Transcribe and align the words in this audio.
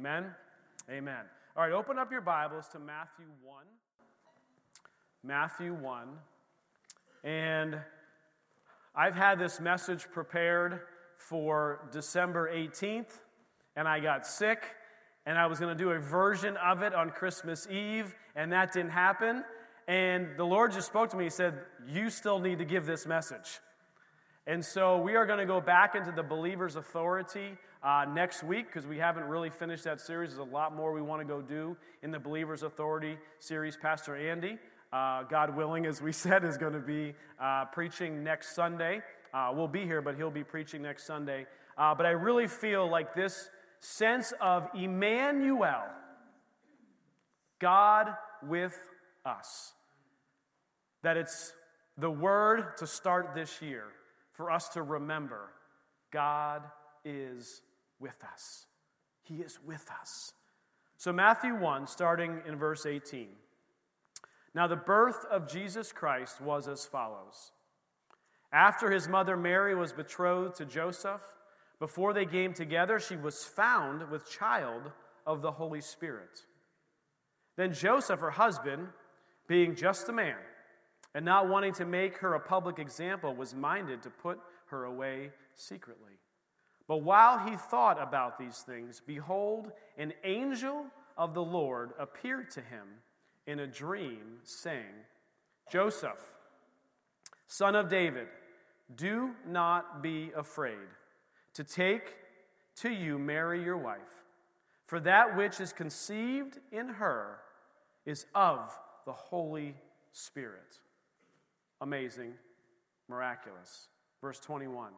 Amen. 0.00 0.24
Amen. 0.88 1.24
All 1.54 1.62
right, 1.62 1.72
open 1.72 1.98
up 1.98 2.10
your 2.10 2.22
Bibles 2.22 2.66
to 2.68 2.78
Matthew 2.78 3.26
1. 3.44 3.64
Matthew 5.22 5.74
1. 5.74 6.08
And 7.22 7.78
I've 8.96 9.14
had 9.14 9.38
this 9.38 9.60
message 9.60 10.06
prepared 10.10 10.80
for 11.18 11.86
December 11.92 12.50
18th, 12.50 13.10
and 13.76 13.86
I 13.86 14.00
got 14.00 14.26
sick, 14.26 14.64
and 15.26 15.36
I 15.36 15.44
was 15.48 15.60
going 15.60 15.76
to 15.76 15.84
do 15.84 15.90
a 15.90 15.98
version 15.98 16.56
of 16.56 16.80
it 16.80 16.94
on 16.94 17.10
Christmas 17.10 17.68
Eve, 17.70 18.14
and 18.34 18.50
that 18.52 18.72
didn't 18.72 18.92
happen. 18.92 19.44
And 19.86 20.28
the 20.38 20.44
Lord 20.44 20.72
just 20.72 20.86
spoke 20.86 21.10
to 21.10 21.16
me. 21.18 21.24
He 21.24 21.30
said, 21.30 21.58
You 21.86 22.08
still 22.08 22.38
need 22.38 22.56
to 22.56 22.64
give 22.64 22.86
this 22.86 23.06
message. 23.06 23.60
And 24.46 24.64
so 24.64 24.96
we 24.96 25.14
are 25.16 25.26
going 25.26 25.40
to 25.40 25.46
go 25.46 25.60
back 25.60 25.94
into 25.94 26.10
the 26.10 26.22
believer's 26.22 26.76
authority 26.76 27.58
uh, 27.82 28.04
next 28.12 28.42
week 28.42 28.66
because 28.66 28.86
we 28.86 28.98
haven't 28.98 29.24
really 29.24 29.50
finished 29.50 29.84
that 29.84 30.00
series. 30.00 30.30
There's 30.30 30.46
a 30.46 30.52
lot 30.52 30.74
more 30.74 30.92
we 30.92 31.02
want 31.02 31.20
to 31.20 31.26
go 31.26 31.40
do 31.40 31.76
in 32.02 32.10
the 32.10 32.18
believer's 32.18 32.62
authority 32.62 33.16
series. 33.38 33.76
Pastor 33.76 34.16
Andy, 34.16 34.58
uh, 34.92 35.22
God 35.24 35.56
willing, 35.56 35.86
as 35.86 36.02
we 36.02 36.12
said, 36.26 36.44
is 36.44 36.58
going 36.58 36.74
to 36.74 36.80
be 36.80 37.14
uh, 37.40 37.66
preaching 37.66 38.22
next 38.22 38.54
Sunday. 38.54 39.00
Uh, 39.32 39.52
we'll 39.54 39.68
be 39.68 39.84
here, 39.84 40.02
but 40.02 40.16
he'll 40.16 40.30
be 40.30 40.44
preaching 40.44 40.82
next 40.82 41.06
Sunday. 41.06 41.46
Uh, 41.78 41.94
but 41.94 42.04
I 42.04 42.10
really 42.10 42.48
feel 42.48 42.90
like 42.90 43.14
this 43.14 43.48
sense 43.80 44.32
of 44.40 44.68
Emmanuel, 44.74 45.84
God 47.58 48.08
with 48.42 48.76
us, 49.24 49.72
that 51.02 51.16
it's 51.16 51.52
the 51.96 52.10
word 52.10 52.76
to 52.78 52.86
start 52.86 53.34
this 53.34 53.62
year 53.62 53.84
for 54.32 54.50
us 54.50 54.68
to 54.70 54.82
remember 54.82 55.50
God 56.12 56.62
is 57.04 57.62
with 58.00 58.24
us. 58.32 58.66
He 59.22 59.36
is 59.36 59.58
with 59.64 59.86
us. 60.00 60.32
So, 60.96 61.12
Matthew 61.12 61.54
1, 61.54 61.86
starting 61.86 62.42
in 62.46 62.56
verse 62.56 62.84
18. 62.84 63.28
Now, 64.54 64.66
the 64.66 64.76
birth 64.76 65.24
of 65.30 65.50
Jesus 65.50 65.92
Christ 65.92 66.40
was 66.40 66.66
as 66.66 66.84
follows. 66.84 67.52
After 68.52 68.90
his 68.90 69.08
mother 69.08 69.36
Mary 69.36 69.74
was 69.74 69.92
betrothed 69.92 70.56
to 70.56 70.64
Joseph, 70.64 71.22
before 71.78 72.12
they 72.12 72.26
came 72.26 72.52
together, 72.52 72.98
she 72.98 73.16
was 73.16 73.44
found 73.44 74.10
with 74.10 74.28
child 74.28 74.90
of 75.26 75.40
the 75.40 75.52
Holy 75.52 75.80
Spirit. 75.80 76.44
Then 77.56 77.72
Joseph, 77.72 78.20
her 78.20 78.30
husband, 78.30 78.88
being 79.46 79.74
just 79.74 80.08
a 80.08 80.12
man, 80.12 80.36
and 81.14 81.24
not 81.24 81.48
wanting 81.48 81.72
to 81.74 81.84
make 81.84 82.18
her 82.18 82.34
a 82.34 82.40
public 82.40 82.78
example, 82.78 83.34
was 83.34 83.54
minded 83.54 84.02
to 84.02 84.10
put 84.10 84.38
her 84.66 84.84
away 84.84 85.30
secretly. 85.54 86.12
But 86.90 87.04
while 87.04 87.38
he 87.38 87.54
thought 87.54 88.02
about 88.02 88.36
these 88.36 88.64
things, 88.66 89.00
behold, 89.06 89.70
an 89.96 90.12
angel 90.24 90.86
of 91.16 91.34
the 91.34 91.44
Lord 91.44 91.92
appeared 92.00 92.50
to 92.50 92.60
him 92.60 92.82
in 93.46 93.60
a 93.60 93.66
dream, 93.68 94.38
saying, 94.42 95.06
Joseph, 95.70 96.18
son 97.46 97.76
of 97.76 97.88
David, 97.88 98.26
do 98.96 99.30
not 99.46 100.02
be 100.02 100.32
afraid 100.36 100.88
to 101.54 101.62
take 101.62 102.16
to 102.78 102.90
you 102.90 103.20
Mary 103.20 103.62
your 103.62 103.78
wife, 103.78 104.24
for 104.86 104.98
that 104.98 105.36
which 105.36 105.60
is 105.60 105.72
conceived 105.72 106.58
in 106.72 106.88
her 106.88 107.38
is 108.04 108.26
of 108.34 108.76
the 109.06 109.12
Holy 109.12 109.76
Spirit 110.10 110.80
amazing, 111.80 112.32
miraculous. 113.08 113.90
Verse 114.20 114.40
21 114.40 114.90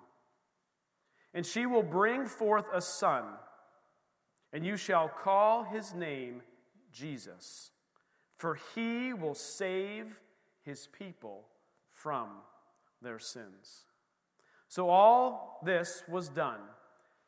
And 1.35 1.47
she 1.47 1.67
will 1.67 1.83
bring 1.83 2.27
forth 2.27 2.67
a 2.73 2.81
son, 2.81 3.25
and 4.53 4.65
you 4.67 4.77
shall 4.77 5.09
call 5.09 5.65
his 5.65 5.95
name 5.95 6.43
Jesus, 6.93 7.71
for 8.37 8.59
he 8.75 9.15
will 9.15 9.35
save 9.35 10.19
his 10.63 10.89
people 10.89 11.45
from 11.91 12.29
their 13.01 13.19
sins. 13.19 13.87
So 14.69 14.89
all 14.89 15.61
this 15.65 16.03
was 16.09 16.29
done 16.29 16.61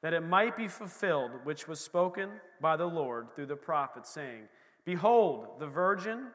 that 0.02 0.12
it 0.12 0.20
might 0.20 0.54
be 0.54 0.68
fulfilled, 0.68 1.30
which 1.44 1.66
was 1.66 1.80
spoken 1.80 2.28
by 2.60 2.76
the 2.76 2.84
Lord 2.84 3.34
through 3.34 3.46
the 3.46 3.56
prophet, 3.56 4.06
saying, 4.06 4.42
Behold, 4.84 5.58
the 5.58 5.66
virgin 5.66 6.26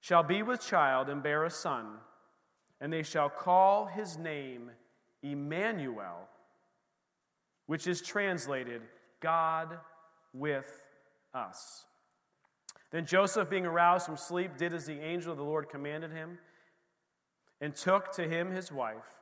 shall 0.00 0.22
be 0.22 0.42
with 0.42 0.60
child 0.60 1.08
and 1.08 1.22
bear 1.22 1.44
a 1.44 1.50
son, 1.50 1.86
and 2.80 2.92
they 2.92 3.02
shall 3.02 3.30
call 3.30 3.86
his 3.86 4.18
name 4.18 4.70
Emmanuel, 5.22 6.28
which 7.70 7.86
is 7.86 8.02
translated 8.02 8.82
God 9.20 9.78
with 10.34 10.82
us. 11.32 11.84
Then 12.90 13.06
Joseph, 13.06 13.48
being 13.48 13.64
aroused 13.64 14.06
from 14.06 14.16
sleep, 14.16 14.56
did 14.56 14.74
as 14.74 14.86
the 14.86 14.98
angel 14.98 15.30
of 15.30 15.38
the 15.38 15.44
Lord 15.44 15.68
commanded 15.68 16.10
him, 16.10 16.40
and 17.60 17.72
took 17.72 18.10
to 18.14 18.26
him 18.26 18.50
his 18.50 18.72
wife, 18.72 19.20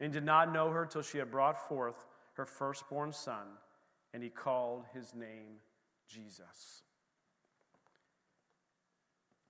and 0.00 0.12
did 0.12 0.24
not 0.24 0.52
know 0.52 0.70
her 0.70 0.86
till 0.86 1.02
she 1.02 1.18
had 1.18 1.30
brought 1.30 1.68
forth 1.68 2.04
her 2.32 2.44
firstborn 2.44 3.12
son, 3.12 3.46
and 4.12 4.24
he 4.24 4.28
called 4.28 4.86
his 4.92 5.14
name 5.14 5.60
Jesus. 6.08 6.82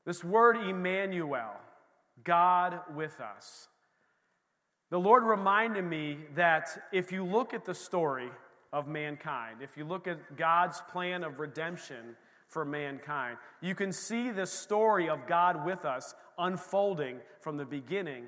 This 0.04 0.22
word 0.22 0.58
Emmanuel, 0.58 1.54
God 2.22 2.80
with 2.94 3.22
us. 3.22 3.68
The 4.94 5.00
Lord 5.00 5.24
reminded 5.24 5.82
me 5.82 6.18
that 6.36 6.68
if 6.92 7.10
you 7.10 7.24
look 7.24 7.52
at 7.52 7.64
the 7.64 7.74
story 7.74 8.30
of 8.72 8.86
mankind, 8.86 9.56
if 9.60 9.76
you 9.76 9.84
look 9.84 10.06
at 10.06 10.36
God's 10.36 10.80
plan 10.82 11.24
of 11.24 11.40
redemption 11.40 12.14
for 12.46 12.64
mankind, 12.64 13.38
you 13.60 13.74
can 13.74 13.90
see 13.90 14.30
the 14.30 14.46
story 14.46 15.08
of 15.08 15.26
God 15.26 15.66
with 15.66 15.84
us 15.84 16.14
unfolding 16.38 17.16
from 17.40 17.56
the 17.56 17.64
beginning 17.64 18.26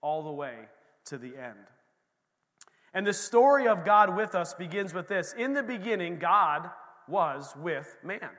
all 0.00 0.22
the 0.22 0.30
way 0.30 0.54
to 1.06 1.18
the 1.18 1.36
end. 1.36 1.58
And 2.94 3.04
the 3.04 3.12
story 3.12 3.66
of 3.66 3.84
God 3.84 4.16
with 4.16 4.36
us 4.36 4.54
begins 4.54 4.94
with 4.94 5.08
this 5.08 5.34
In 5.36 5.54
the 5.54 5.62
beginning, 5.64 6.20
God 6.20 6.70
was 7.08 7.52
with 7.56 7.98
man. 8.04 8.30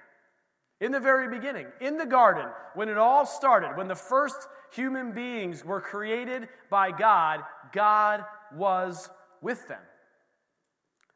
In 0.79 0.91
the 0.91 0.99
very 0.99 1.27
beginning, 1.27 1.67
in 1.81 1.97
the 1.97 2.05
garden, 2.05 2.45
when 2.75 2.88
it 2.88 2.97
all 2.97 3.25
started, 3.25 3.75
when 3.75 3.88
the 3.88 3.95
first 3.95 4.47
human 4.71 5.11
beings 5.11 5.65
were 5.65 5.81
created 5.81 6.49
by 6.69 6.91
God, 6.91 7.41
God 7.73 8.23
was 8.55 9.09
with 9.41 9.67
them. 9.67 9.81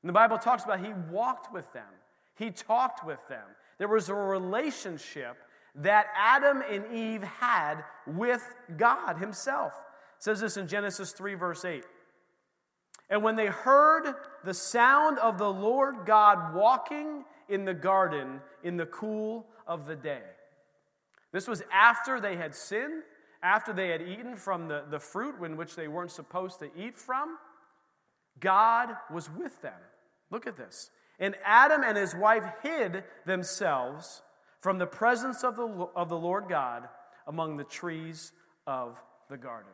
And 0.01 0.09
the 0.09 0.13
Bible 0.13 0.39
talks 0.39 0.63
about 0.63 0.83
He 0.83 0.93
walked 1.11 1.53
with 1.53 1.71
them, 1.73 1.83
He 2.35 2.49
talked 2.49 3.05
with 3.05 3.19
them. 3.29 3.45
There 3.77 3.87
was 3.87 4.09
a 4.09 4.15
relationship 4.15 5.37
that 5.75 6.07
Adam 6.15 6.61
and 6.69 6.85
Eve 6.93 7.23
had 7.23 7.83
with 8.05 8.43
God 8.77 9.17
Himself. 9.17 9.73
It 10.17 10.23
says 10.23 10.39
this 10.39 10.57
in 10.57 10.67
Genesis 10.67 11.11
3, 11.11 11.35
verse 11.35 11.65
8. 11.65 11.83
And 13.09 13.23
when 13.23 13.35
they 13.35 13.47
heard 13.47 14.13
the 14.43 14.53
sound 14.53 15.19
of 15.19 15.37
the 15.37 15.51
Lord 15.51 16.05
God 16.05 16.55
walking 16.55 17.25
in 17.51 17.65
the 17.65 17.73
garden 17.73 18.39
in 18.63 18.77
the 18.77 18.85
cool 18.87 19.45
of 19.67 19.85
the 19.85 19.95
day. 19.95 20.23
This 21.31 21.47
was 21.47 21.61
after 21.71 22.19
they 22.19 22.35
had 22.35 22.55
sinned, 22.55 23.03
after 23.43 23.73
they 23.73 23.89
had 23.89 24.01
eaten 24.01 24.35
from 24.35 24.67
the, 24.67 24.83
the 24.89 24.99
fruit 24.99 25.35
in 25.43 25.57
which 25.57 25.75
they 25.75 25.87
weren't 25.87 26.11
supposed 26.11 26.59
to 26.59 26.69
eat 26.75 26.97
from. 26.97 27.37
God 28.39 28.89
was 29.13 29.29
with 29.29 29.61
them. 29.61 29.79
Look 30.29 30.47
at 30.47 30.57
this. 30.57 30.89
And 31.19 31.35
Adam 31.45 31.83
and 31.83 31.97
his 31.97 32.15
wife 32.15 32.43
hid 32.63 33.03
themselves 33.25 34.21
from 34.59 34.77
the 34.77 34.87
presence 34.87 35.43
of 35.43 35.55
the, 35.55 35.67
of 35.95 36.09
the 36.09 36.17
Lord 36.17 36.45
God 36.49 36.87
among 37.27 37.57
the 37.57 37.63
trees 37.63 38.31
of 38.65 38.99
the 39.29 39.37
garden. 39.37 39.71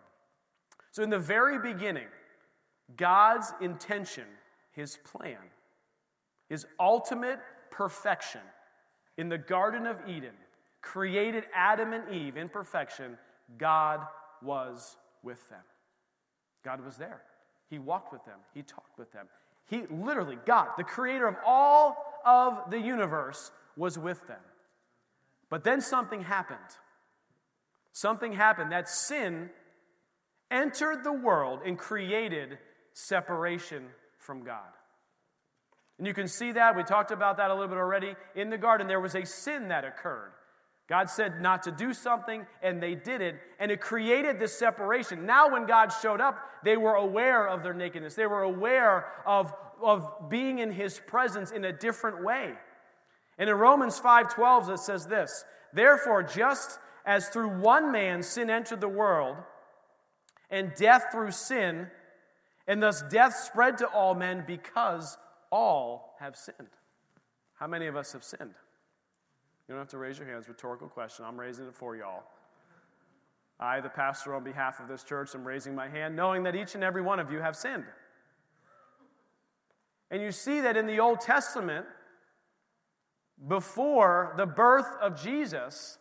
So, 0.91 1.03
in 1.03 1.09
the 1.09 1.19
very 1.19 1.59
beginning, 1.59 2.07
God's 2.95 3.53
intention, 3.61 4.25
his 4.71 4.97
plan, 4.97 5.37
his 6.49 6.65
ultimate 6.79 7.39
perfection 7.77 8.41
in 9.17 9.29
the 9.29 9.37
Garden 9.37 9.85
of 9.85 9.97
Eden, 10.07 10.33
created 10.81 11.43
Adam 11.55 11.93
and 11.93 12.09
Eve 12.11 12.35
in 12.35 12.49
perfection, 12.49 13.17
God 13.57 14.01
was 14.41 14.97
with 15.21 15.47
them. 15.49 15.61
God 16.65 16.83
was 16.83 16.97
there. 16.97 17.21
He 17.69 17.77
walked 17.77 18.11
with 18.11 18.25
them, 18.25 18.39
He 18.53 18.63
talked 18.63 18.97
with 18.97 19.11
them. 19.13 19.27
He 19.69 19.83
literally, 19.91 20.37
God, 20.45 20.69
the 20.77 20.83
creator 20.83 21.27
of 21.27 21.35
all 21.45 21.97
of 22.25 22.71
the 22.71 22.79
universe, 22.79 23.51
was 23.75 23.99
with 23.99 24.25
them. 24.27 24.39
But 25.49 25.63
then 25.63 25.81
something 25.81 26.21
happened. 26.23 26.59
Something 27.91 28.33
happened 28.33 28.71
that 28.71 28.89
sin 28.89 29.49
entered 30.49 31.03
the 31.03 31.13
world 31.13 31.59
and 31.65 31.77
created 31.77 32.57
separation 32.93 33.85
from 34.17 34.43
God. 34.43 34.76
And 35.97 36.05
you 36.05 36.13
can 36.13 36.27
see 36.27 36.51
that. 36.51 36.75
We 36.75 36.83
talked 36.83 37.11
about 37.11 37.37
that 37.37 37.49
a 37.49 37.53
little 37.53 37.69
bit 37.69 37.77
already. 37.77 38.15
In 38.35 38.49
the 38.49 38.57
garden, 38.57 38.87
there 38.87 38.99
was 38.99 39.15
a 39.15 39.25
sin 39.25 39.69
that 39.69 39.83
occurred. 39.83 40.31
God 40.87 41.09
said 41.09 41.41
not 41.41 41.63
to 41.63 41.71
do 41.71 41.93
something, 41.93 42.45
and 42.63 42.81
they 42.81 42.95
did 42.95 43.21
it, 43.21 43.35
and 43.59 43.71
it 43.71 43.81
created 43.81 44.39
this 44.39 44.57
separation. 44.57 45.25
Now, 45.25 45.51
when 45.51 45.65
God 45.65 45.89
showed 45.89 46.21
up, 46.21 46.39
they 46.63 46.77
were 46.77 46.95
aware 46.95 47.47
of 47.47 47.61
their 47.61 47.73
nakedness. 47.73 48.15
They 48.15 48.25
were 48.25 48.43
aware 48.43 49.07
of, 49.25 49.53
of 49.83 50.29
being 50.29 50.59
in 50.59 50.71
His 50.71 50.99
presence 50.99 51.51
in 51.51 51.65
a 51.65 51.73
different 51.73 52.23
way. 52.23 52.53
And 53.37 53.49
in 53.49 53.55
Romans 53.55 53.99
5:12 53.99 54.69
it 54.69 54.79
says 54.79 55.05
this, 55.05 55.45
therefore 55.73 56.23
just 56.23 56.79
as 57.05 57.29
through 57.29 57.59
one 57.59 57.91
man 57.91 58.23
sin 58.23 58.49
entered 58.49 58.81
the 58.81 58.87
world, 58.87 59.37
and 60.49 60.73
death 60.75 61.07
through 61.11 61.31
sin, 61.31 61.87
and 62.65 62.81
thus 62.81 63.03
death 63.03 63.35
spread 63.35 63.77
to 63.79 63.87
all 63.87 64.15
men 64.15 64.43
because 64.47 65.17
all 65.51 66.15
have 66.19 66.35
sinned. 66.35 66.69
How 67.53 67.67
many 67.67 67.87
of 67.87 67.95
us 67.95 68.13
have 68.13 68.23
sinned? 68.23 68.53
You 69.67 69.73
don't 69.73 69.79
have 69.79 69.89
to 69.89 69.97
raise 69.97 70.17
your 70.17 70.27
hands. 70.27 70.47
Rhetorical 70.47 70.87
question. 70.87 71.25
I'm 71.25 71.39
raising 71.39 71.67
it 71.67 71.75
for 71.75 71.95
y'all. 71.95 72.23
I, 73.59 73.81
the 73.81 73.89
pastor 73.89 74.35
on 74.35 74.43
behalf 74.43 74.79
of 74.79 74.87
this 74.87 75.03
church, 75.03 75.33
am 75.33 75.43
raising 75.43 75.73
my 75.73 75.89
hand, 75.89 76.15
knowing 76.15 76.43
that 76.43 76.55
each 76.55 76.75
and 76.75 76.83
every 76.83 77.01
one 77.01 77.19
of 77.19 77.31
you 77.31 77.39
have 77.39 77.55
sinned. 77.55 77.85
And 80.11 80.21
you 80.21 80.31
see 80.31 80.61
that 80.61 80.77
in 80.77 80.85
the 80.85 80.99
Old 80.99 81.19
Testament, 81.19 81.85
before 83.47 84.33
the 84.37 84.45
birth 84.45 84.87
of 85.01 85.21
Jesus, 85.21 85.97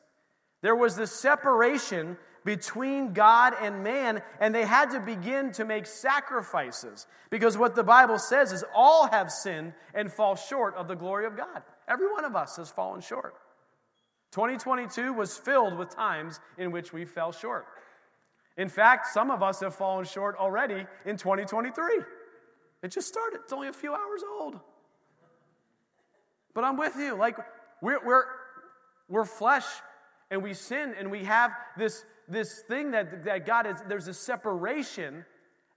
there 0.67 0.75
was 0.75 0.97
this 0.97 1.13
separation 1.13 2.17
between 2.45 3.13
God 3.13 3.55
and 3.63 3.85
man, 3.85 4.21
and 4.41 4.53
they 4.53 4.65
had 4.65 4.91
to 4.91 4.99
begin 4.99 5.53
to 5.53 5.65
make 5.65 5.87
sacrifices. 5.87 7.07
Because 7.31 7.57
what 7.57 7.77
the 7.77 7.85
Bible 7.85 8.19
says 8.19 8.51
is 8.51 8.65
all 8.75 9.07
have 9.07 9.31
sinned 9.31 9.75
and 9.95 10.13
fall 10.13 10.35
short 10.35 10.75
of 10.75 10.89
the 10.89 10.97
glory 10.97 11.25
of 11.25 11.37
God. 11.37 11.63
Every 11.87 12.11
one 12.11 12.25
of 12.25 12.35
us 12.35 12.57
has 12.57 12.69
fallen 12.69 13.01
short. 13.01 13.37
2022 14.33 15.13
was 15.13 15.37
filled 15.37 15.79
with 15.79 15.95
times 15.95 16.41
in 16.59 16.73
which 16.73 16.93
we 16.93 17.05
fell 17.05 17.31
short. 17.31 17.65
In 18.57 18.69
fact, 18.69 19.07
some 19.07 19.31
of 19.31 19.45
us 19.45 19.61
have 19.61 19.77
fallen 19.77 20.05
short 20.05 20.35
already 20.37 20.85
in 21.05 21.17
2023. 21.17 22.01
It 22.83 22.91
just 22.91 23.07
started, 23.07 23.39
it's 23.45 23.53
only 23.53 23.69
a 23.69 23.73
few 23.73 23.93
hours 23.93 24.25
old. 24.41 24.59
But 26.55 26.65
I'm 26.65 26.77
with 26.77 26.97
you. 26.97 27.15
Like, 27.15 27.37
we're, 27.81 28.05
we're, 28.05 28.25
we're 29.09 29.25
flesh 29.25 29.63
and 30.31 30.43
we 30.43 30.55
sin 30.55 30.95
and 30.99 31.11
we 31.11 31.25
have 31.25 31.53
this, 31.77 32.05
this 32.29 32.61
thing 32.63 32.91
that, 32.93 33.25
that 33.25 33.47
God 33.47 33.67
is, 33.67 33.77
there's 33.89 34.09
a 34.09 34.15
separation 34.15 35.25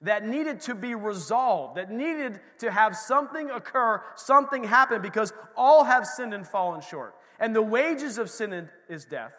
that 0.02 0.26
needed 0.26 0.62
to 0.62 0.76
be 0.76 0.96
resolved, 0.96 1.78
that 1.78 1.92
needed 1.92 2.40
to 2.60 2.72
have 2.72 2.96
something 2.96 3.50
occur, 3.50 4.02
something 4.16 4.64
happen, 4.64 5.02
because 5.02 5.34
all 5.58 5.84
have 5.84 6.08
sinned 6.08 6.34
and 6.34 6.48
fallen 6.48 6.82
short. 6.82 7.16
And 7.40 7.56
the 7.56 7.62
wages 7.62 8.18
of 8.18 8.30
sin 8.30 8.70
is 8.88 9.06
death. 9.06 9.34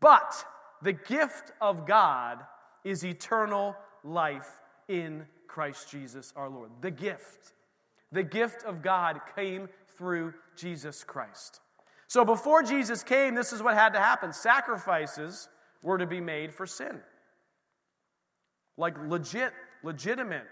But 0.00 0.44
the 0.82 0.92
gift 0.92 1.52
of 1.60 1.86
God 1.86 2.42
is 2.84 3.04
eternal 3.04 3.76
life 4.02 4.60
in 4.88 5.26
Christ 5.46 5.90
Jesus 5.90 6.32
our 6.36 6.48
Lord. 6.48 6.70
The 6.80 6.90
gift. 6.90 7.52
The 8.12 8.22
gift 8.22 8.64
of 8.64 8.82
God 8.82 9.20
came 9.34 9.68
through 9.96 10.34
Jesus 10.56 11.04
Christ. 11.04 11.60
So 12.08 12.24
before 12.24 12.62
Jesus 12.62 13.02
came, 13.02 13.34
this 13.34 13.52
is 13.52 13.62
what 13.62 13.74
had 13.74 13.92
to 13.94 14.00
happen 14.00 14.32
sacrifices 14.32 15.48
were 15.82 15.98
to 15.98 16.06
be 16.06 16.20
made 16.20 16.54
for 16.54 16.66
sin. 16.66 17.00
Like 18.76 18.96
legit, 19.06 19.52
legitimate 19.82 20.46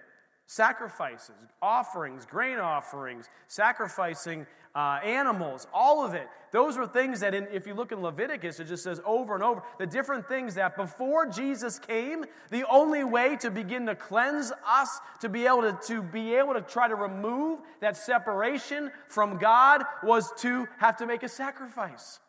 sacrifices, 0.47 1.37
offerings, 1.63 2.27
grain 2.27 2.59
offerings, 2.59 3.29
sacrificing 3.49 4.47
uh, 4.75 4.99
animals, 5.05 5.67
all 5.73 6.05
of 6.05 6.15
it. 6.15 6.29
Those 6.51 6.77
were 6.77 6.87
things 6.87 7.21
that, 7.21 7.35
in, 7.35 7.47
if 7.53 7.67
you 7.67 7.75
look 7.75 7.93
in 7.93 8.03
Leviticus, 8.03 8.61
it 8.61 8.67
just 8.67 8.83
says 8.83 9.01
over 9.05 9.35
and 9.35 9.43
over 9.43 9.63
the 9.79 9.87
different 9.87 10.29
things 10.29 10.55
that 10.57 10.77
before 10.77 11.27
Jesus 11.27 11.79
came, 11.79 12.25
the 12.51 12.69
only 12.69 13.05
way 13.05 13.37
to 13.37 13.51
begin 13.51 13.87
to 13.87 13.95
cleanse 13.95 14.53
us, 14.67 14.99
to 15.21 15.29
be 15.29 15.47
able 15.47 15.63
to, 15.63 15.79
to 15.87 16.03
be 16.03 16.35
able 16.35 16.55
to 16.55 16.61
try 16.61 16.89
to 16.89 16.97
remove 16.97 17.61
that 17.81 17.97
separation 17.97 18.91
from 19.09 19.39
God, 19.39 19.85
was 20.03 20.33
to 20.39 20.67
have 20.79 20.97
to 20.99 21.07
make 21.07 21.23
a 21.23 21.29
sacrifice 21.29 22.21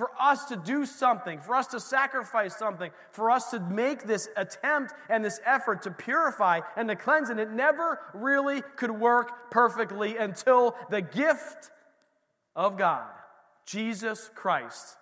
for 0.00 0.10
us 0.18 0.46
to 0.46 0.56
do 0.56 0.86
something, 0.86 1.42
for 1.42 1.54
us 1.54 1.66
to 1.66 1.78
sacrifice 1.78 2.56
something, 2.56 2.90
for 3.10 3.30
us 3.30 3.50
to 3.50 3.60
make 3.60 4.04
this 4.04 4.30
attempt 4.34 4.94
and 5.10 5.22
this 5.22 5.38
effort 5.44 5.82
to 5.82 5.90
purify 5.90 6.60
and 6.74 6.88
to 6.88 6.96
cleanse. 6.96 7.28
And 7.28 7.38
it 7.38 7.50
never 7.50 8.00
really 8.14 8.62
could 8.76 8.92
work 8.92 9.50
perfectly 9.50 10.16
until 10.16 10.74
the 10.88 11.02
gift 11.02 11.70
of 12.56 12.78
God, 12.78 13.10
Jesus 13.66 14.30
Christ, 14.34 14.96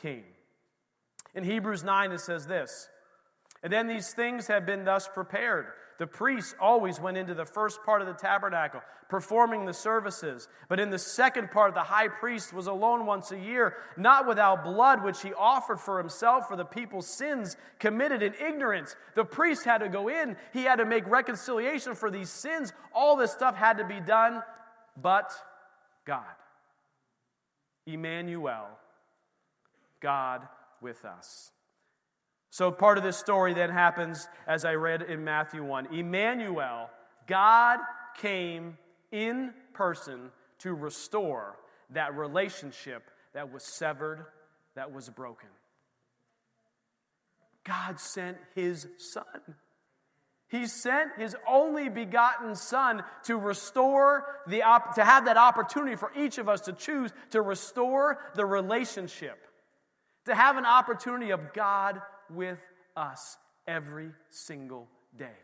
came. 0.00 0.24
In 1.34 1.44
Hebrews 1.44 1.84
9, 1.84 2.12
it 2.12 2.20
says 2.20 2.46
this 2.46 2.88
And 3.62 3.70
then 3.70 3.88
these 3.88 4.14
things 4.14 4.46
have 4.46 4.64
been 4.64 4.86
thus 4.86 5.06
prepared 5.06 5.66
the 6.00 6.06
priests 6.06 6.54
always 6.58 6.98
went 6.98 7.18
into 7.18 7.34
the 7.34 7.44
first 7.44 7.84
part 7.84 8.00
of 8.00 8.06
the 8.06 8.14
tabernacle, 8.14 8.80
performing 9.10 9.66
the 9.66 9.74
services. 9.74 10.48
But 10.66 10.80
in 10.80 10.88
the 10.88 10.98
second 10.98 11.50
part, 11.50 11.74
the 11.74 11.82
high 11.82 12.08
priest 12.08 12.54
was 12.54 12.68
alone 12.68 13.04
once 13.04 13.32
a 13.32 13.38
year, 13.38 13.76
not 13.98 14.26
without 14.26 14.64
blood, 14.64 15.04
which 15.04 15.20
he 15.20 15.34
offered 15.34 15.78
for 15.78 15.98
himself 15.98 16.48
for 16.48 16.56
the 16.56 16.64
people's 16.64 17.06
sins 17.06 17.58
committed 17.78 18.22
in 18.22 18.32
ignorance. 18.42 18.96
The 19.14 19.26
priest 19.26 19.66
had 19.66 19.82
to 19.82 19.90
go 19.90 20.08
in, 20.08 20.38
he 20.54 20.62
had 20.62 20.76
to 20.76 20.86
make 20.86 21.06
reconciliation 21.06 21.94
for 21.94 22.10
these 22.10 22.30
sins. 22.30 22.72
All 22.94 23.14
this 23.14 23.32
stuff 23.32 23.54
had 23.54 23.76
to 23.76 23.84
be 23.84 24.00
done, 24.00 24.42
but 25.02 25.30
God. 26.06 26.24
Emmanuel, 27.84 28.68
God 30.00 30.48
with 30.80 31.04
us. 31.04 31.52
So, 32.50 32.72
part 32.72 32.98
of 32.98 33.04
this 33.04 33.16
story 33.16 33.54
then 33.54 33.70
happens 33.70 34.28
as 34.46 34.64
I 34.64 34.74
read 34.74 35.02
in 35.02 35.22
Matthew 35.22 35.62
1. 35.62 35.94
Emmanuel, 35.94 36.90
God 37.28 37.78
came 38.18 38.76
in 39.12 39.52
person 39.72 40.30
to 40.58 40.74
restore 40.74 41.56
that 41.90 42.16
relationship 42.16 43.10
that 43.34 43.52
was 43.52 43.62
severed, 43.62 44.26
that 44.74 44.92
was 44.92 45.08
broken. 45.08 45.48
God 47.64 48.00
sent 48.00 48.36
his 48.54 48.88
son. 48.98 49.54
He 50.48 50.66
sent 50.66 51.12
his 51.16 51.36
only 51.46 51.88
begotten 51.88 52.56
son 52.56 53.04
to 53.24 53.36
restore 53.36 54.26
the 54.48 54.64
op- 54.64 54.96
to 54.96 55.04
have 55.04 55.26
that 55.26 55.36
opportunity 55.36 55.94
for 55.94 56.10
each 56.16 56.38
of 56.38 56.48
us 56.48 56.62
to 56.62 56.72
choose 56.72 57.12
to 57.30 57.40
restore 57.40 58.18
the 58.34 58.44
relationship. 58.44 59.38
To 60.24 60.34
have 60.34 60.56
an 60.56 60.66
opportunity 60.66 61.30
of 61.30 61.52
God 61.52 62.02
with 62.30 62.58
us 62.96 63.38
every 63.66 64.12
single 64.30 64.88
day, 65.16 65.36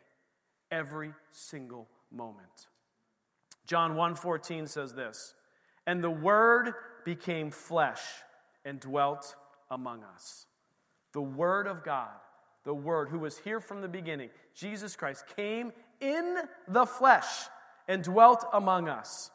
every 0.70 1.12
single 1.30 1.88
moment. 2.10 2.68
John 3.66 3.94
1:14 3.94 4.66
says 4.66 4.94
this, 4.94 5.34
"And 5.86 6.02
the 6.02 6.10
word 6.10 6.74
became 7.04 7.50
flesh 7.50 8.22
and 8.64 8.80
dwelt 8.80 9.36
among 9.70 10.04
us." 10.04 10.46
The 11.12 11.22
word 11.22 11.66
of 11.66 11.82
God, 11.82 12.20
the 12.64 12.74
word 12.74 13.08
who 13.08 13.18
was 13.18 13.38
here 13.38 13.60
from 13.60 13.80
the 13.80 13.88
beginning, 13.88 14.30
Jesus 14.54 14.96
Christ 14.96 15.26
came 15.28 15.72
in 16.00 16.48
the 16.68 16.86
flesh 16.86 17.48
and 17.88 18.02
dwelt 18.02 18.44
among 18.52 18.88
us 18.88 19.30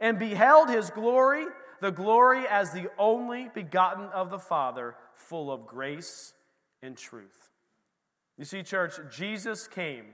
and 0.00 0.18
beheld 0.18 0.68
his 0.68 0.90
glory, 0.90 1.46
the 1.80 1.92
glory 1.92 2.48
as 2.48 2.72
the 2.72 2.90
only 2.98 3.48
begotten 3.50 4.06
of 4.10 4.30
the 4.30 4.38
Father, 4.38 4.96
full 5.14 5.52
of 5.52 5.66
grace 5.66 6.34
in 6.82 6.94
truth. 6.94 7.50
You 8.36 8.44
see, 8.44 8.62
church, 8.62 8.94
Jesus 9.10 9.66
came 9.66 10.06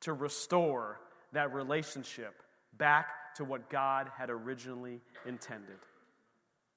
to 0.00 0.12
restore 0.12 1.00
that 1.32 1.52
relationship 1.52 2.42
back 2.76 3.34
to 3.36 3.44
what 3.44 3.70
God 3.70 4.10
had 4.16 4.30
originally 4.30 5.00
intended. 5.24 5.78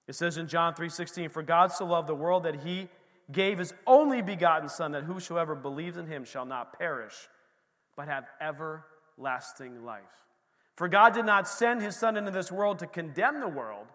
It 0.08 0.14
says 0.14 0.38
in 0.38 0.48
John 0.48 0.74
3:16, 0.74 1.30
"For 1.30 1.44
God 1.44 1.72
so 1.72 1.86
loved 1.86 2.08
the 2.08 2.16
world 2.16 2.44
that 2.44 2.56
he 2.56 2.90
gave 3.32 3.58
his 3.58 3.74
only 3.86 4.22
begotten 4.22 4.70
son 4.70 4.92
that 4.94 5.04
whosoever 5.04 5.54
believes 5.56 5.98
in 5.98 6.08
him 6.08 6.24
shall 6.24 6.46
not 6.46 6.78
perish 6.78 7.28
but 7.96 8.08
have 8.08 8.30
everlasting 8.40 9.84
life." 9.84 10.26
For 10.76 10.88
God 10.88 11.14
did 11.14 11.26
not 11.26 11.48
send 11.48 11.82
his 11.82 11.98
son 11.98 12.16
into 12.16 12.32
this 12.32 12.52
world 12.52 12.80
to 12.80 12.88
condemn 12.88 13.40
the 13.40 13.48
world, 13.48 13.88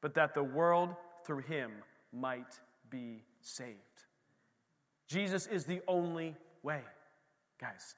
but 0.00 0.14
that 0.14 0.34
the 0.34 0.42
world 0.42 0.96
through 1.24 1.42
him 1.42 1.82
might 2.12 2.60
be 2.90 3.24
saved. 3.40 3.91
Jesus 5.12 5.46
is 5.46 5.66
the 5.66 5.82
only 5.86 6.34
way, 6.62 6.80
guys. 7.60 7.96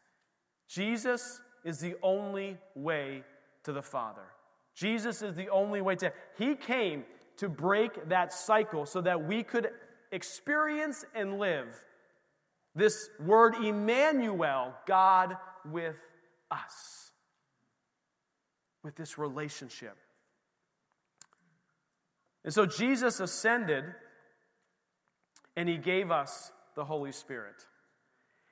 Jesus 0.67 1.41
is 1.65 1.79
the 1.79 1.95
only 2.03 2.59
way 2.75 3.23
to 3.63 3.73
the 3.73 3.83
Father. 3.83 4.25
Jesus 4.75 5.23
is 5.23 5.37
the 5.37 5.49
only 5.49 5.81
way 5.81 5.95
to. 5.95 6.13
He 6.37 6.57
came 6.57 7.05
to 7.37 7.49
break 7.49 8.09
that 8.09 8.33
cycle 8.33 8.85
so 8.85 9.01
that 9.03 9.25
we 9.25 9.45
could 9.45 9.71
experience 10.11 11.05
and 11.15 11.39
live 11.39 11.69
this 12.75 13.09
word 13.21 13.55
Emmanuel, 13.55 14.75
God 14.85 15.37
with 15.71 15.95
us, 16.51 17.13
with 18.83 18.97
this 18.97 19.19
relationship. 19.19 19.97
And 22.43 22.53
so 22.53 22.67
Jesus 22.67 23.21
ascended 23.21 23.85
and 25.57 25.69
he 25.69 25.77
gave 25.77 26.11
us 26.11 26.51
the 26.75 26.85
Holy 26.85 27.13
Spirit. 27.13 27.67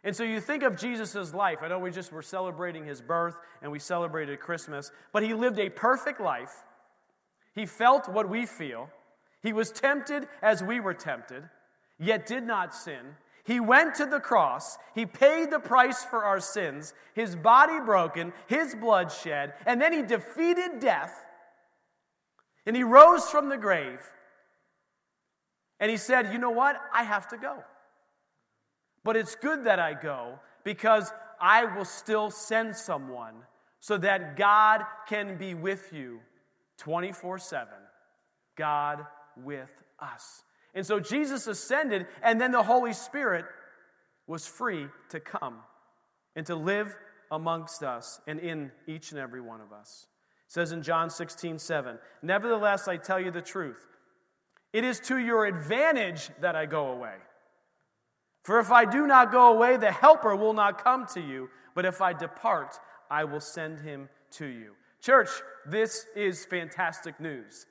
And 0.05 0.17
so 0.17 0.25
you 0.25 0.41
think 0.41 0.63
of 0.63 0.77
Jesus' 0.77 1.33
life. 1.33 1.59
I 1.63 1.69
know 1.69 1.79
we 1.79 1.91
just 1.91 2.13
were 2.13 2.23
celebrating 2.23 2.85
his 2.85 3.01
birth 3.01 3.37
and 3.63 3.71
we 3.71 3.79
celebrated 3.79 4.41
Christmas, 4.41 4.91
but 5.13 5.23
he 5.23 5.33
lived 5.33 5.59
a 5.59 5.71
perfect 5.71 6.21
life. 6.21 6.65
He 7.55 7.67
felt 7.67 8.09
what 8.09 8.29
we 8.29 8.47
feel. 8.47 8.91
He 9.43 9.53
was 9.53 9.71
tempted 9.71 10.27
as 10.41 10.63
we 10.63 10.81
were 10.81 10.95
tempted, 10.95 11.45
yet 11.99 12.27
did 12.27 12.45
not 12.45 12.75
sin. 12.75 13.17
He 13.45 13.61
went 13.61 13.97
to 13.97 14.07
the 14.07 14.21
cross. 14.21 14.79
He 14.95 15.05
paid 15.05 15.51
the 15.51 15.59
price 15.59 16.05
for 16.05 16.25
our 16.25 16.41
sins, 16.41 16.95
his 17.15 17.35
body 17.35 17.81
broken, 17.85 18.33
his 18.47 18.75
blood 18.75 19.11
shed, 19.11 19.55
and 19.67 19.81
then 19.81 19.93
he 19.93 20.03
defeated 20.03 20.81
death. 20.81 21.25
And 22.67 22.77
he 22.77 22.85
rose 22.85 23.29
from 23.29 23.49
the 23.49 23.57
grave. 23.57 24.01
And 25.81 25.91
he 25.91 25.97
said, 25.97 26.33
You 26.33 26.39
know 26.39 26.51
what? 26.51 26.81
I 26.93 27.03
have 27.03 27.29
to 27.29 27.37
go. 27.37 27.65
But 29.05 29.17
it's 29.17 29.35
good 29.35 29.65
that 29.65 29.79
I 29.79 29.95
go 29.95 30.39
because 30.65 31.13
I 31.41 31.65
will 31.65 31.85
still 31.85 32.31
send 32.31 32.77
someone 32.77 33.35
so 33.81 33.99
that 33.99 34.37
God 34.37 34.83
can 35.09 35.37
be 35.37 35.55
with 35.55 35.93
you 35.93 36.21
24 36.79 37.39
7. 37.39 37.69
God 38.57 39.05
with 39.37 39.71
us. 39.99 40.45
And 40.75 40.87
so 40.87 41.01
Jesus 41.01 41.47
ascended, 41.47 42.07
and 42.23 42.41
then 42.41 42.53
the 42.53 42.63
Holy 42.63 42.93
Spirit 42.93 43.45
was 44.27 44.47
free 44.47 44.87
to 45.11 45.21
come 45.21 45.59
and 46.35 46.47
to 46.47 46.55
live 46.55 46.97
amongst 47.31 47.83
us 47.83 48.21
and 48.27 48.39
in 48.41 48.71
each 48.87 49.11
and 49.11 49.21
every 49.21 49.41
one 49.41 49.61
of 49.61 49.73
us. 49.73 50.07
It 50.47 50.53
says 50.53 50.73
in 50.73 50.83
John 50.83 51.11
16, 51.11 51.59
7, 51.59 51.99
Nevertheless, 52.23 52.89
I 52.89 52.97
tell 52.97 53.21
you 53.21 53.31
the 53.31 53.43
truth. 53.43 53.85
It 54.73 54.85
is 54.85 55.01
to 55.01 55.19
your 55.19 55.45
advantage 55.45 56.31
that 56.41 56.57
I 56.57 56.67
go 56.67 56.93
away. 56.93 57.15
For 58.43 58.59
if 58.59 58.71
I 58.71 58.85
do 58.85 59.07
not 59.07 59.31
go 59.31 59.53
away, 59.53 59.77
the 59.77 59.93
Helper 59.93 60.35
will 60.35 60.53
not 60.53 60.83
come 60.83 61.07
to 61.15 61.21
you. 61.21 61.49
But 61.75 61.85
if 61.85 62.03
I 62.03 62.13
depart, 62.13 62.79
I 63.11 63.25
will 63.25 63.41
send 63.41 63.81
him 63.81 64.09
to 64.33 64.47
you. 64.47 64.73
Church, 65.01 65.29
this 65.67 66.07
is 66.15 66.45
fantastic 66.45 67.19
news. 67.21 67.67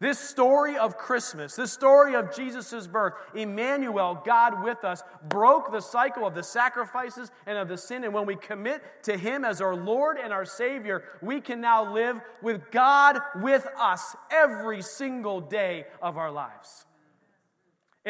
This 0.00 0.18
story 0.18 0.78
of 0.78 0.96
Christmas, 0.96 1.54
this 1.54 1.74
story 1.74 2.14
of 2.14 2.34
Jesus' 2.34 2.86
birth, 2.86 3.12
Emmanuel, 3.34 4.22
God 4.24 4.64
with 4.64 4.82
us, 4.82 5.02
broke 5.28 5.70
the 5.70 5.80
cycle 5.80 6.26
of 6.26 6.34
the 6.34 6.42
sacrifices 6.42 7.30
and 7.46 7.58
of 7.58 7.68
the 7.68 7.76
sin. 7.76 8.04
And 8.04 8.14
when 8.14 8.24
we 8.24 8.34
commit 8.34 8.82
to 9.02 9.18
Him 9.18 9.44
as 9.44 9.60
our 9.60 9.76
Lord 9.76 10.16
and 10.16 10.32
our 10.32 10.46
Savior, 10.46 11.04
we 11.20 11.42
can 11.42 11.60
now 11.60 11.92
live 11.92 12.18
with 12.40 12.70
God 12.70 13.18
with 13.36 13.66
us 13.78 14.16
every 14.30 14.80
single 14.80 15.42
day 15.42 15.84
of 16.00 16.16
our 16.16 16.30
lives. 16.30 16.86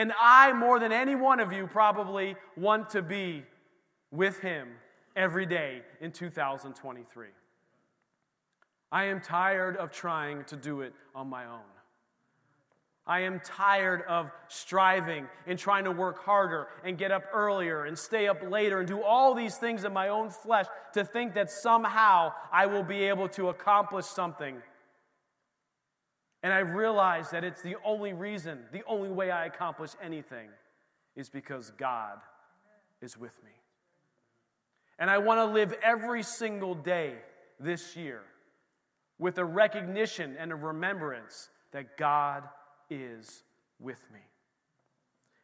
And 0.01 0.15
I, 0.19 0.55
more 0.55 0.79
than 0.79 0.93
any 0.93 1.15
one 1.15 1.41
of 1.41 1.53
you, 1.53 1.67
probably 1.67 2.35
want 2.57 2.89
to 2.91 3.03
be 3.03 3.45
with 4.11 4.41
Him 4.41 4.69
every 5.15 5.45
day 5.45 5.83
in 6.01 6.11
2023. 6.11 7.27
I 8.91 9.05
am 9.05 9.21
tired 9.21 9.77
of 9.77 9.91
trying 9.91 10.45
to 10.45 10.57
do 10.57 10.81
it 10.81 10.95
on 11.15 11.29
my 11.29 11.45
own. 11.45 11.61
I 13.07 13.21
am 13.21 13.41
tired 13.45 14.05
of 14.09 14.31
striving 14.49 15.27
and 15.47 15.59
trying 15.59 15.85
to 15.85 15.91
work 15.91 16.25
harder 16.25 16.69
and 16.83 16.97
get 16.97 17.11
up 17.11 17.25
earlier 17.31 17.85
and 17.85 17.99
stay 17.99 18.27
up 18.27 18.39
later 18.43 18.79
and 18.79 18.89
do 18.89 19.03
all 19.03 19.35
these 19.35 19.59
things 19.59 19.85
in 19.85 19.93
my 19.93 20.09
own 20.09 20.31
flesh 20.31 20.65
to 20.95 21.05
think 21.05 21.35
that 21.35 21.51
somehow 21.51 22.33
I 22.51 22.65
will 22.65 22.85
be 22.85 23.03
able 23.03 23.29
to 23.31 23.51
accomplish 23.51 24.07
something. 24.07 24.63
And 26.43 26.53
I 26.53 26.61
realize 26.61 27.31
that 27.31 27.45
it's 27.45 27.63
the 27.63 27.77
only 27.85 28.13
reason, 28.13 28.61
the 28.73 28.83
only 28.87 29.11
way 29.11 29.31
I 29.31 29.47
accomplish 29.47 29.91
anything 30.03 30.49
is 31.15 31.29
because 31.29 31.71
God 31.73 32.19
is 33.03 33.19
with 33.19 33.35
me. 33.45 33.51
And 34.99 35.11
I 35.11 35.19
want 35.19 35.39
to 35.39 35.45
live 35.47 35.75
every 35.83 36.23
single 36.23 36.75
day 36.75 37.15
this 37.59 37.97
year 37.97 38.23
with 39.19 39.39
a 39.39 39.45
recognition 39.45 40.37
and 40.39 40.51
a 40.51 40.55
remembrance 40.55 41.51
that 41.73 41.97
God 41.97 42.45
is 42.89 43.43
with 43.79 44.01
me. 44.13 44.21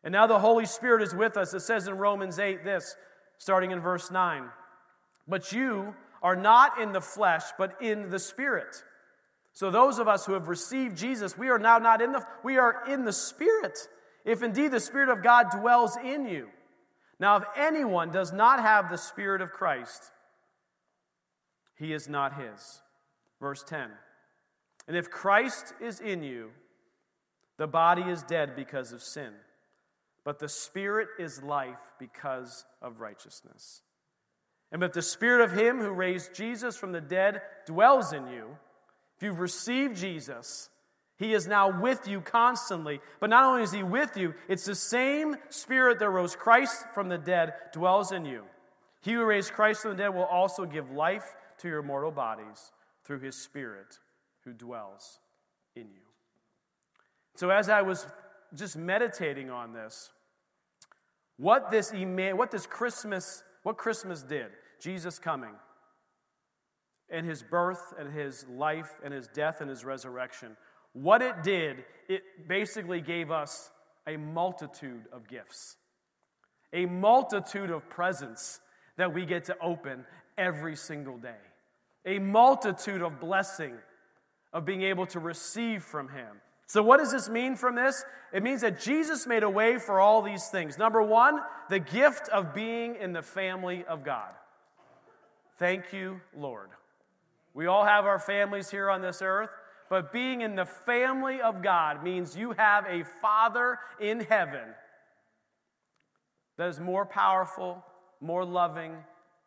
And 0.02 0.12
now 0.12 0.26
the 0.26 0.38
Holy 0.38 0.66
Spirit 0.66 1.02
is 1.02 1.14
with 1.14 1.36
us. 1.36 1.52
It 1.52 1.60
says 1.60 1.88
in 1.88 1.98
Romans 1.98 2.38
8 2.38 2.64
this, 2.64 2.96
starting 3.38 3.70
in 3.70 3.80
verse 3.80 4.10
9. 4.10 4.44
But 5.28 5.52
you 5.52 5.94
are 6.22 6.36
not 6.36 6.80
in 6.80 6.92
the 6.92 7.00
flesh, 7.00 7.42
but 7.58 7.80
in 7.82 8.08
the 8.08 8.18
Spirit. 8.18 8.82
So 9.56 9.70
those 9.70 9.98
of 9.98 10.06
us 10.06 10.26
who 10.26 10.34
have 10.34 10.48
received 10.48 10.98
Jesus, 10.98 11.38
we 11.38 11.48
are 11.48 11.58
now 11.58 11.78
not 11.78 12.02
in 12.02 12.12
the 12.12 12.22
we 12.44 12.58
are 12.58 12.84
in 12.86 13.06
the 13.06 13.12
Spirit. 13.12 13.88
If 14.22 14.42
indeed 14.42 14.70
the 14.70 14.80
Spirit 14.80 15.08
of 15.08 15.22
God 15.22 15.46
dwells 15.50 15.96
in 15.96 16.28
you. 16.28 16.50
Now, 17.18 17.36
if 17.36 17.44
anyone 17.56 18.10
does 18.10 18.34
not 18.34 18.60
have 18.60 18.90
the 18.90 18.98
Spirit 18.98 19.40
of 19.40 19.52
Christ, 19.52 20.10
he 21.78 21.94
is 21.94 22.06
not 22.06 22.38
his. 22.38 22.82
Verse 23.40 23.62
10. 23.62 23.88
And 24.88 24.94
if 24.94 25.10
Christ 25.10 25.72
is 25.80 26.00
in 26.00 26.22
you, 26.22 26.50
the 27.56 27.66
body 27.66 28.02
is 28.02 28.22
dead 28.24 28.56
because 28.56 28.92
of 28.92 29.02
sin, 29.02 29.32
but 30.22 30.38
the 30.38 30.50
spirit 30.50 31.08
is 31.18 31.42
life 31.42 31.78
because 31.98 32.66
of 32.82 33.00
righteousness. 33.00 33.80
And 34.70 34.82
if 34.82 34.92
the 34.92 35.00
spirit 35.00 35.42
of 35.42 35.58
him 35.58 35.80
who 35.80 35.92
raised 35.92 36.34
Jesus 36.34 36.76
from 36.76 36.92
the 36.92 37.00
dead 37.00 37.40
dwells 37.64 38.12
in 38.12 38.26
you, 38.26 38.58
if 39.16 39.22
you've 39.22 39.40
received 39.40 39.96
Jesus, 39.96 40.68
he 41.18 41.32
is 41.32 41.46
now 41.46 41.80
with 41.80 42.06
you 42.06 42.20
constantly. 42.20 43.00
But 43.20 43.30
not 43.30 43.44
only 43.44 43.62
is 43.62 43.72
he 43.72 43.82
with 43.82 44.16
you, 44.16 44.34
it's 44.48 44.66
the 44.66 44.74
same 44.74 45.36
spirit 45.48 45.98
that 46.00 46.10
rose 46.10 46.36
Christ 46.36 46.84
from 46.94 47.08
the 47.08 47.18
dead 47.18 47.54
dwells 47.72 48.12
in 48.12 48.24
you. 48.24 48.44
He 49.00 49.12
who 49.12 49.24
raised 49.24 49.52
Christ 49.52 49.82
from 49.82 49.92
the 49.92 49.96
dead 49.96 50.14
will 50.14 50.24
also 50.24 50.66
give 50.66 50.90
life 50.90 51.34
to 51.58 51.68
your 51.68 51.82
mortal 51.82 52.10
bodies 52.10 52.72
through 53.04 53.20
his 53.20 53.36
spirit 53.36 53.98
who 54.44 54.52
dwells 54.52 55.18
in 55.74 55.88
you. 55.88 56.02
So, 57.34 57.50
as 57.50 57.68
I 57.68 57.82
was 57.82 58.06
just 58.54 58.76
meditating 58.76 59.50
on 59.50 59.72
this, 59.72 60.10
what 61.36 61.70
this, 61.70 61.92
what 61.92 62.50
this 62.50 62.66
Christmas, 62.66 63.42
what 63.62 63.76
Christmas 63.76 64.22
did, 64.22 64.46
Jesus 64.80 65.18
coming, 65.18 65.54
and 67.10 67.26
his 67.26 67.42
birth 67.42 67.94
and 67.98 68.12
his 68.12 68.46
life 68.48 69.00
and 69.04 69.12
his 69.12 69.28
death 69.28 69.60
and 69.60 69.70
his 69.70 69.84
resurrection, 69.84 70.56
what 70.92 71.22
it 71.22 71.42
did, 71.42 71.84
it 72.08 72.22
basically 72.48 73.00
gave 73.00 73.30
us 73.30 73.70
a 74.06 74.16
multitude 74.16 75.04
of 75.12 75.28
gifts, 75.28 75.76
a 76.72 76.86
multitude 76.86 77.70
of 77.70 77.88
presents 77.88 78.60
that 78.96 79.12
we 79.12 79.26
get 79.26 79.44
to 79.44 79.58
open 79.60 80.04
every 80.38 80.76
single 80.76 81.18
day, 81.18 81.42
a 82.04 82.18
multitude 82.18 83.02
of 83.02 83.20
blessing 83.20 83.74
of 84.52 84.64
being 84.64 84.82
able 84.82 85.06
to 85.06 85.20
receive 85.20 85.82
from 85.82 86.08
him. 86.08 86.40
So, 86.66 86.82
what 86.82 86.96
does 86.98 87.12
this 87.12 87.28
mean 87.28 87.54
from 87.56 87.76
this? 87.76 88.04
It 88.32 88.42
means 88.42 88.62
that 88.62 88.80
Jesus 88.80 89.26
made 89.26 89.42
a 89.42 89.50
way 89.50 89.78
for 89.78 90.00
all 90.00 90.22
these 90.22 90.48
things. 90.48 90.78
Number 90.78 91.02
one, 91.02 91.40
the 91.68 91.78
gift 91.78 92.28
of 92.30 92.54
being 92.54 92.96
in 92.96 93.12
the 93.12 93.22
family 93.22 93.84
of 93.84 94.04
God. 94.04 94.30
Thank 95.58 95.92
you, 95.92 96.20
Lord. 96.36 96.70
We 97.56 97.68
all 97.68 97.86
have 97.86 98.04
our 98.04 98.18
families 98.18 98.70
here 98.70 98.90
on 98.90 99.00
this 99.00 99.22
earth, 99.22 99.48
but 99.88 100.12
being 100.12 100.42
in 100.42 100.56
the 100.56 100.66
family 100.66 101.40
of 101.40 101.62
God 101.62 102.04
means 102.04 102.36
you 102.36 102.52
have 102.52 102.84
a 102.84 103.02
Father 103.22 103.78
in 103.98 104.20
heaven 104.20 104.74
that 106.58 106.68
is 106.68 106.78
more 106.78 107.06
powerful, 107.06 107.82
more 108.20 108.44
loving, 108.44 108.92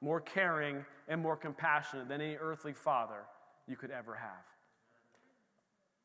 more 0.01 0.19
caring, 0.19 0.83
and 1.07 1.21
more 1.21 1.37
compassionate 1.37 2.09
than 2.09 2.19
any 2.19 2.35
earthly 2.35 2.73
father 2.73 3.25
you 3.67 3.75
could 3.75 3.91
ever 3.91 4.15
have. 4.15 4.43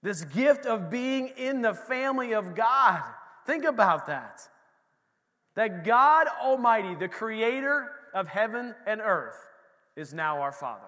This 0.02 0.24
gift 0.24 0.66
of 0.66 0.90
being 0.90 1.28
in 1.38 1.62
the 1.62 1.72
family 1.72 2.34
of 2.34 2.54
God. 2.54 3.02
Think 3.46 3.64
about 3.64 4.08
that. 4.08 4.42
That 5.54 5.84
God 5.84 6.26
Almighty, 6.42 6.96
the 6.96 7.08
creator 7.08 7.90
of 8.12 8.28
heaven 8.28 8.74
and 8.86 9.00
earth, 9.00 9.38
is 9.96 10.12
now 10.12 10.42
our 10.42 10.52
Father. 10.52 10.82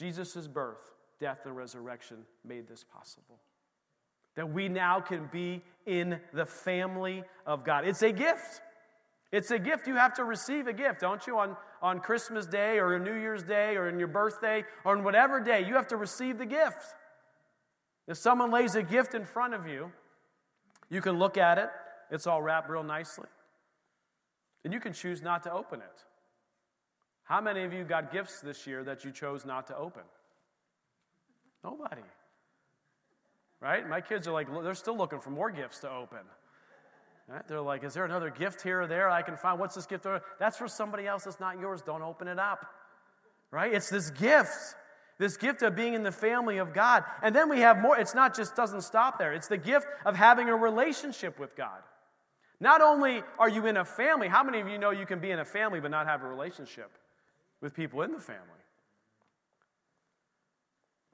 Jesus' 0.00 0.48
birth, 0.48 0.94
death, 1.18 1.40
and 1.44 1.54
resurrection 1.54 2.24
made 2.42 2.66
this 2.66 2.82
possible. 2.82 3.38
That 4.34 4.50
we 4.50 4.66
now 4.66 4.98
can 4.98 5.28
be 5.30 5.62
in 5.84 6.18
the 6.32 6.46
family 6.46 7.22
of 7.46 7.64
God. 7.64 7.86
It's 7.86 8.00
a 8.00 8.10
gift. 8.10 8.62
It's 9.30 9.50
a 9.50 9.58
gift. 9.58 9.86
You 9.86 9.96
have 9.96 10.14
to 10.14 10.24
receive 10.24 10.68
a 10.68 10.72
gift, 10.72 11.00
don't 11.00 11.26
you? 11.26 11.38
On, 11.38 11.54
on 11.82 12.00
Christmas 12.00 12.46
Day 12.46 12.78
or 12.78 12.98
New 12.98 13.14
Year's 13.14 13.42
Day 13.42 13.76
or 13.76 13.90
in 13.90 13.98
your 13.98 14.08
birthday 14.08 14.64
or 14.84 14.96
on 14.96 15.04
whatever 15.04 15.38
day, 15.38 15.66
you 15.66 15.74
have 15.74 15.88
to 15.88 15.98
receive 15.98 16.38
the 16.38 16.46
gift. 16.46 16.82
If 18.08 18.16
someone 18.16 18.50
lays 18.50 18.76
a 18.76 18.82
gift 18.82 19.14
in 19.14 19.26
front 19.26 19.52
of 19.52 19.66
you, 19.66 19.92
you 20.88 21.02
can 21.02 21.18
look 21.18 21.36
at 21.36 21.58
it, 21.58 21.68
it's 22.10 22.26
all 22.26 22.40
wrapped 22.40 22.70
real 22.70 22.82
nicely. 22.82 23.28
And 24.64 24.72
you 24.72 24.80
can 24.80 24.94
choose 24.94 25.20
not 25.20 25.42
to 25.42 25.52
open 25.52 25.80
it. 25.80 26.04
How 27.30 27.40
many 27.40 27.62
of 27.62 27.72
you 27.72 27.84
got 27.84 28.12
gifts 28.12 28.40
this 28.40 28.66
year 28.66 28.82
that 28.82 29.04
you 29.04 29.12
chose 29.12 29.46
not 29.46 29.68
to 29.68 29.76
open? 29.76 30.02
Nobody. 31.62 32.02
Right? 33.60 33.88
My 33.88 34.00
kids 34.00 34.26
are 34.26 34.32
like, 34.32 34.48
they're 34.64 34.74
still 34.74 34.96
looking 34.96 35.20
for 35.20 35.30
more 35.30 35.48
gifts 35.48 35.78
to 35.80 35.90
open. 35.92 36.18
Right? 37.28 37.46
They're 37.46 37.60
like, 37.60 37.84
is 37.84 37.94
there 37.94 38.04
another 38.04 38.30
gift 38.30 38.62
here 38.62 38.82
or 38.82 38.88
there 38.88 39.08
I 39.08 39.22
can 39.22 39.36
find? 39.36 39.60
What's 39.60 39.76
this 39.76 39.86
gift? 39.86 40.08
That's 40.40 40.58
for 40.58 40.66
somebody 40.66 41.06
else 41.06 41.22
that's 41.22 41.38
not 41.38 41.60
yours. 41.60 41.82
Don't 41.82 42.02
open 42.02 42.26
it 42.26 42.40
up. 42.40 42.66
Right? 43.52 43.72
It's 43.72 43.90
this 43.90 44.10
gift. 44.10 44.74
This 45.18 45.36
gift 45.36 45.62
of 45.62 45.76
being 45.76 45.94
in 45.94 46.02
the 46.02 46.10
family 46.10 46.58
of 46.58 46.74
God. 46.74 47.04
And 47.22 47.32
then 47.32 47.48
we 47.48 47.60
have 47.60 47.78
more, 47.78 47.96
it's 47.96 48.14
not 48.14 48.34
just 48.34 48.56
doesn't 48.56 48.82
stop 48.82 49.20
there. 49.20 49.32
It's 49.34 49.46
the 49.46 49.56
gift 49.56 49.86
of 50.04 50.16
having 50.16 50.48
a 50.48 50.56
relationship 50.56 51.38
with 51.38 51.54
God. 51.54 51.78
Not 52.58 52.82
only 52.82 53.22
are 53.38 53.48
you 53.48 53.66
in 53.66 53.76
a 53.76 53.84
family, 53.84 54.26
how 54.26 54.42
many 54.42 54.58
of 54.58 54.66
you 54.66 54.78
know 54.78 54.90
you 54.90 55.06
can 55.06 55.20
be 55.20 55.30
in 55.30 55.38
a 55.38 55.44
family 55.44 55.78
but 55.78 55.92
not 55.92 56.08
have 56.08 56.24
a 56.24 56.26
relationship 56.26 56.90
with 57.60 57.74
people 57.74 58.02
in 58.02 58.12
the 58.12 58.20
family? 58.20 58.42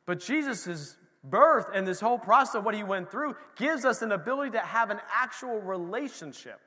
But 0.07 0.21
Jesus' 0.21 0.97
birth 1.25 1.67
and 1.75 1.87
this 1.87 2.01
whole 2.01 2.19
process 2.19 2.55
of 2.55 2.65
what 2.65 2.75
he 2.75 2.85
went 2.85 3.11
through 3.11 3.35
gives 3.57 3.85
us 3.85 4.03
an 4.03 4.13
ability 4.13 4.53
to 4.53 4.61
have 4.61 4.91
an 4.91 5.01
actual 5.13 5.61
relationship, 5.61 6.61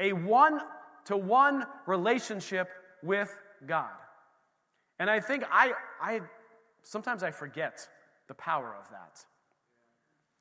a 0.00 0.12
one 0.12 0.60
to 1.06 1.16
one 1.16 1.64
relationship 1.86 2.68
with 3.02 3.30
God. 3.66 3.90
And 4.98 5.08
I 5.08 5.20
think 5.20 5.44
I, 5.50 5.72
I 6.00 6.20
sometimes 6.82 7.22
I 7.22 7.30
forget 7.30 7.88
the 8.28 8.34
power 8.34 8.74
of 8.78 8.88
that. 8.90 9.24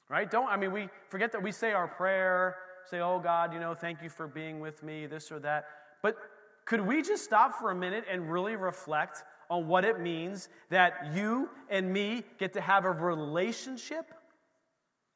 Right? 0.09 0.29
Don't, 0.29 0.47
I 0.47 0.57
mean, 0.57 0.71
we 0.71 0.89
forget 1.09 1.31
that 1.31 1.41
we 1.41 1.51
say 1.51 1.71
our 1.71 1.87
prayer, 1.87 2.55
say, 2.89 2.99
oh 2.99 3.19
God, 3.19 3.53
you 3.53 3.59
know, 3.59 3.73
thank 3.73 4.01
you 4.01 4.09
for 4.09 4.27
being 4.27 4.59
with 4.59 4.83
me, 4.83 5.05
this 5.05 5.31
or 5.31 5.39
that. 5.39 5.65
But 6.01 6.17
could 6.65 6.81
we 6.81 7.01
just 7.01 7.23
stop 7.23 7.59
for 7.59 7.71
a 7.71 7.75
minute 7.75 8.05
and 8.09 8.31
really 8.31 8.55
reflect 8.55 9.23
on 9.49 9.67
what 9.67 9.85
it 9.85 9.99
means 9.99 10.49
that 10.69 11.13
you 11.13 11.49
and 11.69 11.91
me 11.91 12.23
get 12.39 12.53
to 12.53 12.61
have 12.61 12.85
a 12.85 12.91
relationship 12.91 14.11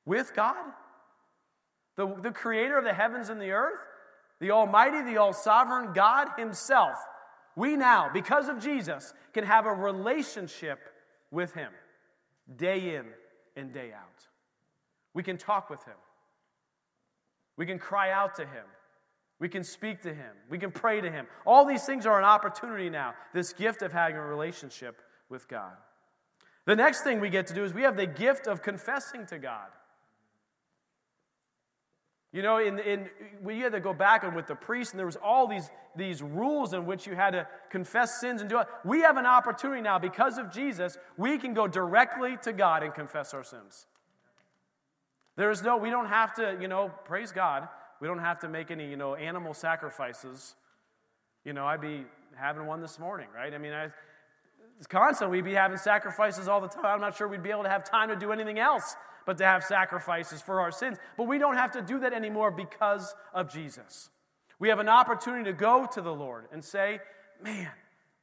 with 0.05 0.33
God? 0.35 0.57
The, 1.95 2.13
the 2.21 2.31
creator 2.31 2.77
of 2.77 2.83
the 2.83 2.93
heavens 2.93 3.29
and 3.29 3.41
the 3.41 3.51
earth, 3.51 3.79
the 4.39 4.51
Almighty, 4.51 5.01
the 5.01 5.17
All 5.17 5.33
Sovereign 5.33 5.93
God 5.93 6.27
Himself 6.37 6.97
we 7.57 7.75
now, 7.75 8.11
because 8.13 8.49
of 8.49 8.59
Jesus, 8.59 9.15
can 9.33 9.43
have 9.43 9.65
a 9.65 9.73
relationship 9.73 10.77
with 11.31 11.55
Him 11.55 11.71
day 12.55 12.95
in 12.95 13.05
and 13.55 13.73
day 13.73 13.91
out. 13.91 14.27
We 15.15 15.23
can 15.23 15.37
talk 15.39 15.67
with 15.71 15.83
Him. 15.83 15.95
We 17.57 17.65
can 17.65 17.79
cry 17.79 18.11
out 18.11 18.35
to 18.35 18.43
Him. 18.43 18.63
We 19.39 19.49
can 19.49 19.63
speak 19.63 20.01
to 20.01 20.13
Him. 20.13 20.33
We 20.49 20.57
can 20.57 20.71
pray 20.71 20.99
to 21.01 21.11
Him. 21.11 21.27
All 21.45 21.65
these 21.65 21.85
things 21.85 22.05
are 22.05 22.17
an 22.17 22.25
opportunity 22.25 22.89
now, 22.89 23.13
this 23.33 23.53
gift 23.53 23.81
of 23.81 23.93
having 23.93 24.17
a 24.17 24.25
relationship 24.25 25.01
with 25.29 25.47
God. 25.47 25.73
The 26.65 26.75
next 26.75 27.03
thing 27.03 27.19
we 27.19 27.29
get 27.29 27.47
to 27.47 27.53
do 27.53 27.63
is 27.63 27.73
we 27.73 27.83
have 27.83 27.95
the 27.95 28.07
gift 28.07 28.47
of 28.47 28.61
confessing 28.61 29.25
to 29.27 29.37
God. 29.37 29.67
You 32.33 32.41
know, 32.41 32.57
in, 32.57 32.77
in, 32.79 33.09
we 33.41 33.59
had 33.59 33.71
to 33.71 33.79
go 33.79 33.93
back 33.93 34.23
and 34.23 34.35
with 34.35 34.47
the 34.47 34.55
priest, 34.55 34.91
and 34.91 34.99
there 34.99 35.05
was 35.05 35.15
all 35.15 35.47
these, 35.47 35.69
these 35.95 36.21
rules 36.21 36.73
in 36.73 36.85
which 36.85 37.07
you 37.07 37.15
had 37.15 37.31
to 37.31 37.47
confess 37.69 38.19
sins 38.19 38.41
and 38.41 38.49
do 38.49 38.59
it. 38.59 38.67
We 38.83 39.01
have 39.01 39.17
an 39.17 39.25
opportunity 39.25 39.81
now, 39.81 39.97
because 39.97 40.37
of 40.37 40.51
Jesus, 40.51 40.97
we 41.15 41.37
can 41.37 41.53
go 41.53 41.67
directly 41.67 42.37
to 42.43 42.51
God 42.51 42.83
and 42.83 42.93
confess 42.93 43.33
our 43.33 43.43
sins. 43.43 43.85
There 45.37 45.51
is 45.51 45.63
no, 45.63 45.77
we 45.77 45.89
don't 45.89 46.09
have 46.09 46.33
to, 46.35 46.57
you 46.59 46.67
know, 46.67 46.91
praise 47.05 47.31
God. 47.31 47.69
We 47.99 48.07
don't 48.07 48.19
have 48.19 48.39
to 48.39 48.49
make 48.49 48.71
any, 48.71 48.89
you 48.89 48.97
know, 48.97 49.15
animal 49.15 49.53
sacrifices. 49.53 50.55
You 51.43 51.53
know, 51.53 51.65
I'd 51.65 51.81
be 51.81 52.05
having 52.35 52.65
one 52.65 52.81
this 52.81 52.99
morning, 52.99 53.27
right? 53.35 53.53
I 53.53 53.57
mean, 53.57 53.73
I, 53.73 53.89
constantly 54.89 55.37
we'd 55.37 55.49
be 55.49 55.55
having 55.55 55.77
sacrifices 55.77 56.47
all 56.47 56.61
the 56.61 56.67
time. 56.67 56.85
I'm 56.85 57.01
not 57.01 57.15
sure 57.15 57.27
we'd 57.27 57.43
be 57.43 57.51
able 57.51 57.63
to 57.63 57.69
have 57.69 57.83
time 57.83 58.09
to 58.09 58.15
do 58.15 58.31
anything 58.31 58.59
else 58.59 58.95
but 59.25 59.37
to 59.37 59.45
have 59.45 59.63
sacrifices 59.63 60.41
for 60.41 60.61
our 60.61 60.71
sins. 60.71 60.97
But 61.17 61.25
we 61.25 61.37
don't 61.37 61.57
have 61.57 61.71
to 61.71 61.81
do 61.81 61.99
that 61.99 62.13
anymore 62.13 62.49
because 62.49 63.13
of 63.33 63.51
Jesus. 63.51 64.09
We 64.57 64.69
have 64.69 64.79
an 64.79 64.89
opportunity 64.89 65.43
to 65.45 65.53
go 65.53 65.87
to 65.93 66.01
the 66.01 66.13
Lord 66.13 66.45
and 66.51 66.63
say, 66.63 66.99
Man, 67.43 67.69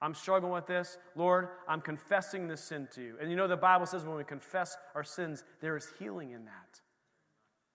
I'm 0.02 0.14
struggling 0.14 0.52
with 0.52 0.66
this. 0.66 0.98
Lord, 1.14 1.48
I'm 1.68 1.80
confessing 1.80 2.48
this 2.48 2.62
sin 2.62 2.88
to 2.94 3.02
you. 3.02 3.14
And 3.20 3.30
you 3.30 3.36
know, 3.36 3.46
the 3.46 3.56
Bible 3.56 3.86
says 3.86 4.04
when 4.04 4.16
we 4.16 4.24
confess 4.24 4.76
our 4.94 5.04
sins, 5.04 5.44
there 5.60 5.76
is 5.76 5.88
healing 5.98 6.32
in 6.32 6.46
that. 6.46 6.80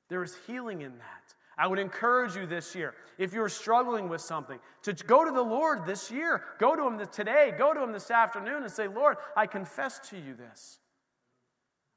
There 0.10 0.24
is 0.24 0.36
healing 0.46 0.82
in 0.82 0.98
that. 0.98 1.34
I 1.60 1.68
would 1.68 1.78
encourage 1.78 2.38
you 2.38 2.46
this 2.46 2.74
year, 2.74 2.96
if 3.18 3.34
you're 3.34 3.50
struggling 3.50 4.08
with 4.08 4.22
something, 4.22 4.58
to 4.84 4.94
go 4.94 5.26
to 5.26 5.32
the 5.32 5.42
Lord 5.42 5.86
this 5.86 6.10
year. 6.10 6.42
Go 6.58 6.74
to 6.74 6.88
Him 6.88 7.06
today. 7.12 7.54
Go 7.58 7.74
to 7.74 7.84
Him 7.84 7.92
this 7.92 8.10
afternoon 8.10 8.64
and 8.64 8.72
say, 8.72 8.88
Lord, 8.88 9.18
I 9.36 9.46
confess 9.46 10.00
to 10.10 10.18
you 10.18 10.34
this. 10.36 10.80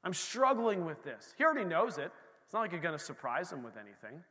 I'm 0.03 0.13
struggling 0.13 0.85
with 0.85 1.01
this. 1.03 1.33
He 1.37 1.45
already 1.45 1.63
knows 1.63 1.97
it. 1.97 2.11
It's 2.43 2.53
not 2.53 2.59
like 2.59 2.71
you're 2.71 2.81
going 2.81 2.97
to 2.97 3.03
surprise 3.03 3.51
him 3.51 3.63
with 3.63 3.77
anything. 3.77 4.21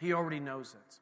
He 0.00 0.14
already 0.14 0.40
knows 0.40 0.74
it. 0.74 1.00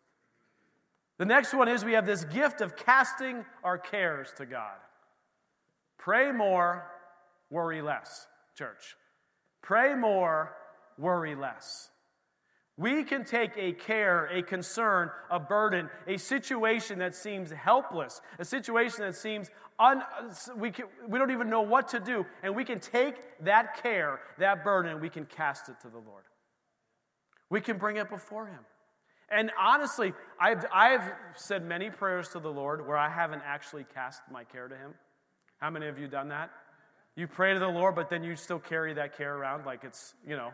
The 1.19 1.25
next 1.25 1.55
one 1.55 1.69
is 1.69 1.85
we 1.85 1.93
have 1.93 2.07
this 2.07 2.25
gift 2.25 2.61
of 2.61 2.77
casting 2.77 3.45
our 3.63 3.79
cares 3.79 4.33
to 4.37 4.47
God. 4.47 4.77
Pray 5.97 6.33
more, 6.33 6.91
worry 7.51 7.83
less, 7.83 8.27
church. 8.59 8.97
Pray 9.63 9.95
more, 9.95 10.53
worry 10.99 11.35
less. 11.35 11.91
We 12.79 13.05
can 13.05 13.25
take 13.25 13.53
a 13.57 13.73
care, 13.73 14.27
a 14.27 14.43
concern, 14.43 15.11
a 15.31 15.41
burden, 15.41 15.89
a 16.07 16.19
situation 16.19 16.99
that 16.99 17.15
seems 17.15 17.51
helpless, 17.51 18.21
a 18.39 18.45
situation 18.45 19.01
that 19.01 19.17
seems 19.17 19.51
un, 19.79 20.03
we, 20.57 20.71
can, 20.71 20.87
we 21.09 21.19
don't 21.19 21.31
even 21.31 21.49
know 21.49 21.63
what 21.63 21.89
to 21.89 22.01
do, 22.01 22.27
and 22.43 22.55
we 22.55 22.65
can 22.65 22.79
take 22.79 23.17
that 23.45 23.83
care, 23.83 24.21
that 24.39 24.63
burden, 24.63 24.93
and 24.93 25.01
we 25.01 25.09
can 25.09 25.25
cast 25.25 25.71
it 25.71 25.81
to 25.83 25.89
the 25.89 25.99
Lord. 25.99 26.25
We 27.49 27.63
can 27.63 27.79
bring 27.79 27.97
it 27.97 28.11
before 28.11 28.47
Him. 28.47 28.61
And 29.31 29.51
honestly, 29.59 30.13
I've, 30.39 30.65
I've 30.73 31.11
said 31.35 31.65
many 31.65 31.91
prayers 31.91 32.29
to 32.31 32.41
the 32.41 32.51
Lord 32.51 32.87
where 32.87 32.97
I 32.97 33.09
haven't 33.09 33.43
actually 33.45 33.85
cast 33.95 34.21
my 34.31 34.45
care 34.45 34.69
to 34.69 34.77
Him. 34.77 34.95
How 35.59 35.71
many 35.71 35.87
of 35.87 35.99
you 35.99 36.09
done 36.09 36.29
that? 36.29 36.51
You 37.17 37.27
pray 37.27 37.55
to 37.55 37.59
the 37.59 37.67
Lord, 37.67 37.95
but 37.95 38.11
then 38.11 38.23
you 38.23 38.37
still 38.37 38.59
carry 38.59 38.93
that 38.95 39.17
care 39.17 39.35
around 39.35 39.65
like 39.65 39.85
it's, 39.85 40.15
you 40.27 40.37
know, 40.37 40.51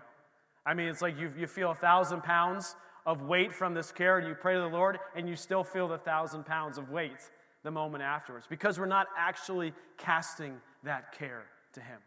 I 0.65 0.75
mean, 0.75 0.89
it's 0.89 1.03
like 1.03 1.19
you, 1.19 1.33
you 1.37 1.47
feel 1.47 1.73
a 1.73 1.75
thousand 1.75 2.23
pounds 2.23 2.77
of 3.05 3.23
weight 3.23 3.53
from 3.53 3.75
this 3.75 3.91
care, 3.91 4.19
and 4.19 4.29
you 4.29 4.35
pray 4.35 4.55
to 4.55 4.61
the 4.61 4.67
Lord, 4.67 4.99
and 5.17 5.29
you 5.29 5.35
still 5.35 5.65
feel 5.65 5.89
the 5.89 5.99
thousand 5.99 6.47
pounds 6.47 6.79
of 6.79 6.91
weight 6.91 7.31
the 7.65 7.71
moment 7.71 8.03
afterwards 8.03 8.47
because 8.49 8.79
we're 8.79 8.87
not 8.87 9.09
actually 9.17 9.73
casting 9.99 10.55
that 10.85 11.13
care 11.13 11.45
to 11.75 11.81
Him. 11.81 11.99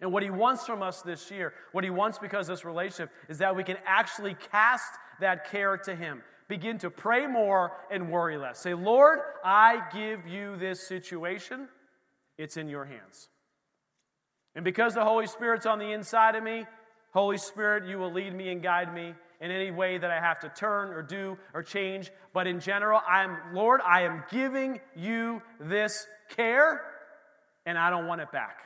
And 0.00 0.12
what 0.12 0.22
He 0.22 0.30
wants 0.30 0.66
from 0.66 0.82
us 0.82 1.02
this 1.02 1.30
year, 1.30 1.54
what 1.72 1.84
He 1.84 1.90
wants 1.90 2.18
because 2.18 2.48
of 2.48 2.56
this 2.56 2.64
relationship, 2.64 3.10
is 3.28 3.38
that 3.38 3.54
we 3.54 3.62
can 3.62 3.76
actually 3.86 4.36
cast 4.50 4.92
that 5.20 5.48
care 5.50 5.76
to 5.76 5.94
Him. 5.94 6.22
Begin 6.48 6.76
to 6.78 6.90
pray 6.90 7.26
more 7.26 7.72
and 7.90 8.10
worry 8.10 8.36
less. 8.36 8.58
Say, 8.58 8.74
Lord, 8.74 9.20
I 9.44 9.82
give 9.92 10.26
you 10.26 10.56
this 10.56 10.86
situation, 10.86 11.68
it's 12.36 12.56
in 12.56 12.68
your 12.68 12.84
hands. 12.84 13.28
And 14.54 14.64
because 14.64 14.94
the 14.94 15.04
Holy 15.04 15.26
Spirit's 15.26 15.66
on 15.66 15.78
the 15.78 15.90
inside 15.92 16.34
of 16.34 16.44
me, 16.44 16.66
Holy 17.14 17.38
Spirit, 17.38 17.88
you 17.88 17.96
will 17.96 18.12
lead 18.12 18.34
me 18.34 18.50
and 18.50 18.60
guide 18.60 18.92
me 18.92 19.14
in 19.40 19.50
any 19.52 19.70
way 19.70 19.98
that 19.98 20.10
I 20.10 20.18
have 20.18 20.40
to 20.40 20.48
turn 20.48 20.92
or 20.92 21.00
do 21.00 21.38
or 21.54 21.62
change. 21.62 22.10
But 22.32 22.48
in 22.48 22.58
general, 22.58 23.00
I'm, 23.08 23.36
Lord, 23.52 23.80
I 23.86 24.02
am 24.02 24.24
giving 24.32 24.80
you 24.96 25.40
this 25.60 26.08
care 26.28 26.82
and 27.66 27.78
I 27.78 27.88
don't 27.88 28.08
want 28.08 28.20
it 28.20 28.32
back. 28.32 28.62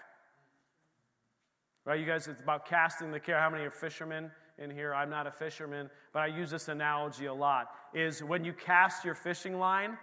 Right, 1.84 2.00
you 2.00 2.06
guys, 2.06 2.26
it's 2.26 2.40
about 2.40 2.66
casting 2.66 3.10
the 3.10 3.20
care. 3.20 3.38
How 3.38 3.50
many 3.50 3.64
are 3.64 3.70
fishermen 3.70 4.30
in 4.58 4.70
here? 4.70 4.94
I'm 4.94 5.10
not 5.10 5.26
a 5.26 5.30
fisherman, 5.30 5.90
but 6.14 6.20
I 6.20 6.26
use 6.28 6.50
this 6.50 6.68
analogy 6.68 7.26
a 7.26 7.34
lot. 7.34 7.68
Is 7.92 8.22
when 8.22 8.44
you 8.44 8.54
cast 8.54 9.04
your 9.04 9.14
fishing 9.14 9.58
line, 9.58 9.98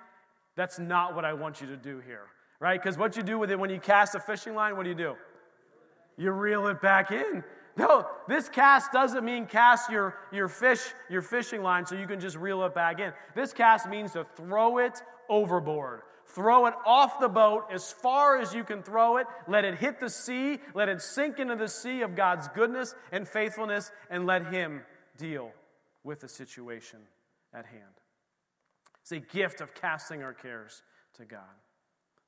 that's 0.56 0.78
not 0.78 1.16
what 1.16 1.26
I 1.26 1.34
want 1.34 1.62
you 1.62 1.68
to 1.68 1.78
do 1.78 2.00
here, 2.00 2.28
right? 2.60 2.80
Because 2.82 2.98
what 2.98 3.18
you 3.18 3.24
do 3.24 3.40
with 3.40 3.50
it 3.50 3.60
when 3.60 3.72
you 3.72 3.80
cast 3.80 4.14
a 4.14 4.20
fishing 4.20 4.54
line, 4.54 4.78
what 4.78 4.84
do 4.84 4.90
you 4.90 4.96
do? 4.96 5.16
You 6.18 6.32
reel 6.32 6.68
it 6.68 6.80
back 6.82 7.12
in. 7.12 7.44
No, 7.78 8.08
this 8.28 8.48
cast 8.48 8.94
doesn't 8.94 9.26
mean 9.26 9.48
cast 9.48 9.90
your, 9.90 10.16
your 10.32 10.48
fish, 10.48 10.82
your 11.10 11.22
fishing 11.22 11.62
line 11.62 11.86
so 11.86 11.96
you 11.96 12.08
can 12.08 12.22
just 12.22 12.38
reel 12.38 12.64
it 12.64 12.74
back 12.74 13.00
in. 13.00 13.12
This 13.36 13.52
cast 13.52 13.90
means 13.90 14.14
to 14.14 14.26
throw 14.38 14.78
it 14.78 15.02
overboard. 15.28 16.02
Throw 16.28 16.66
it 16.68 16.74
off 16.86 17.20
the 17.20 17.30
boat 17.30 17.66
as 17.72 17.92
far 17.92 18.40
as 18.40 18.54
you 18.54 18.64
can 18.64 18.82
throw 18.82 19.18
it. 19.18 19.28
Let 19.48 19.66
it 19.66 19.76
hit 19.76 20.00
the 20.00 20.10
sea. 20.10 20.60
Let 20.74 20.90
it 20.90 21.02
sink 21.02 21.40
into 21.40 21.56
the 21.56 21.68
sea 21.68 22.02
of 22.02 22.16
God's 22.16 22.48
goodness 22.50 22.96
and 23.12 23.28
faithfulness, 23.28 23.92
and 24.10 24.26
let 24.26 24.48
Him 24.48 24.82
deal 25.18 25.52
with 26.04 26.22
the 26.22 26.28
situation 26.28 27.00
at 27.54 27.66
hand. 27.66 27.84
It's 29.02 29.12
a 29.12 29.20
gift 29.20 29.62
of 29.62 29.76
casting 29.76 30.24
our 30.24 30.34
cares 30.34 30.82
to 31.18 31.26
God. 31.26 31.42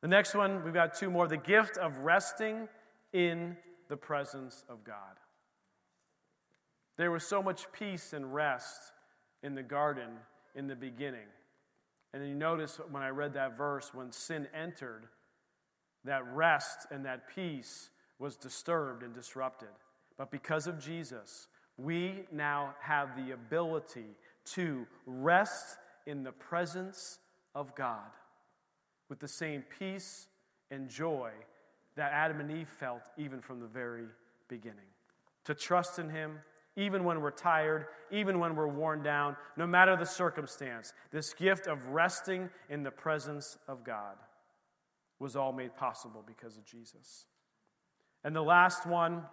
The 0.01 0.07
next 0.07 0.35
one, 0.35 0.63
we've 0.63 0.73
got 0.73 0.93
two 0.93 1.09
more 1.09 1.27
the 1.27 1.37
gift 1.37 1.77
of 1.77 1.97
resting 1.99 2.67
in 3.13 3.57
the 3.87 3.97
presence 3.97 4.63
of 4.69 4.83
God. 4.83 5.17
There 6.97 7.11
was 7.11 7.23
so 7.23 7.41
much 7.41 7.71
peace 7.71 8.13
and 8.13 8.33
rest 8.33 8.91
in 9.43 9.55
the 9.55 9.63
garden 9.63 10.09
in 10.55 10.67
the 10.67 10.75
beginning. 10.75 11.27
And 12.13 12.21
then 12.21 12.29
you 12.29 12.35
notice 12.35 12.79
when 12.91 13.03
I 13.03 13.09
read 13.09 13.33
that 13.33 13.57
verse, 13.57 13.93
when 13.93 14.11
sin 14.11 14.47
entered, 14.53 15.07
that 16.03 16.25
rest 16.33 16.87
and 16.89 17.05
that 17.05 17.27
peace 17.27 17.89
was 18.17 18.35
disturbed 18.35 19.03
and 19.03 19.13
disrupted. 19.13 19.69
But 20.17 20.31
because 20.31 20.65
of 20.65 20.79
Jesus, 20.79 21.47
we 21.77 22.25
now 22.31 22.73
have 22.81 23.15
the 23.15 23.33
ability 23.33 24.15
to 24.53 24.87
rest 25.05 25.77
in 26.07 26.23
the 26.23 26.31
presence 26.31 27.19
of 27.53 27.75
God 27.75 28.09
with 29.09 29.19
the 29.19 29.27
same 29.27 29.63
peace 29.77 30.27
and 30.71 30.89
joy 30.89 31.31
that 31.95 32.11
Adam 32.13 32.39
and 32.39 32.51
Eve 32.51 32.69
felt 32.69 33.01
even 33.17 33.41
from 33.41 33.59
the 33.59 33.67
very 33.67 34.05
beginning. 34.47 34.77
To 35.45 35.53
trust 35.53 35.99
in 35.99 36.09
Him, 36.09 36.39
even 36.77 37.03
when 37.03 37.19
we're 37.21 37.31
tired, 37.31 37.87
even 38.11 38.39
when 38.39 38.55
we're 38.55 38.67
worn 38.67 39.01
down, 39.01 39.35
no 39.57 39.65
matter 39.65 39.97
the 39.97 40.05
circumstance. 40.05 40.93
This 41.11 41.33
gift 41.33 41.67
of 41.67 41.87
resting 41.87 42.49
in 42.69 42.83
the 42.83 42.91
presence 42.91 43.57
of 43.67 43.83
God 43.83 44.15
was 45.19 45.35
all 45.35 45.51
made 45.51 45.75
possible 45.75 46.23
because 46.25 46.55
of 46.55 46.63
Jesus. 46.63 47.25
And 48.23 48.35
the 48.35 48.43
last 48.43 48.85
one, 48.85 49.23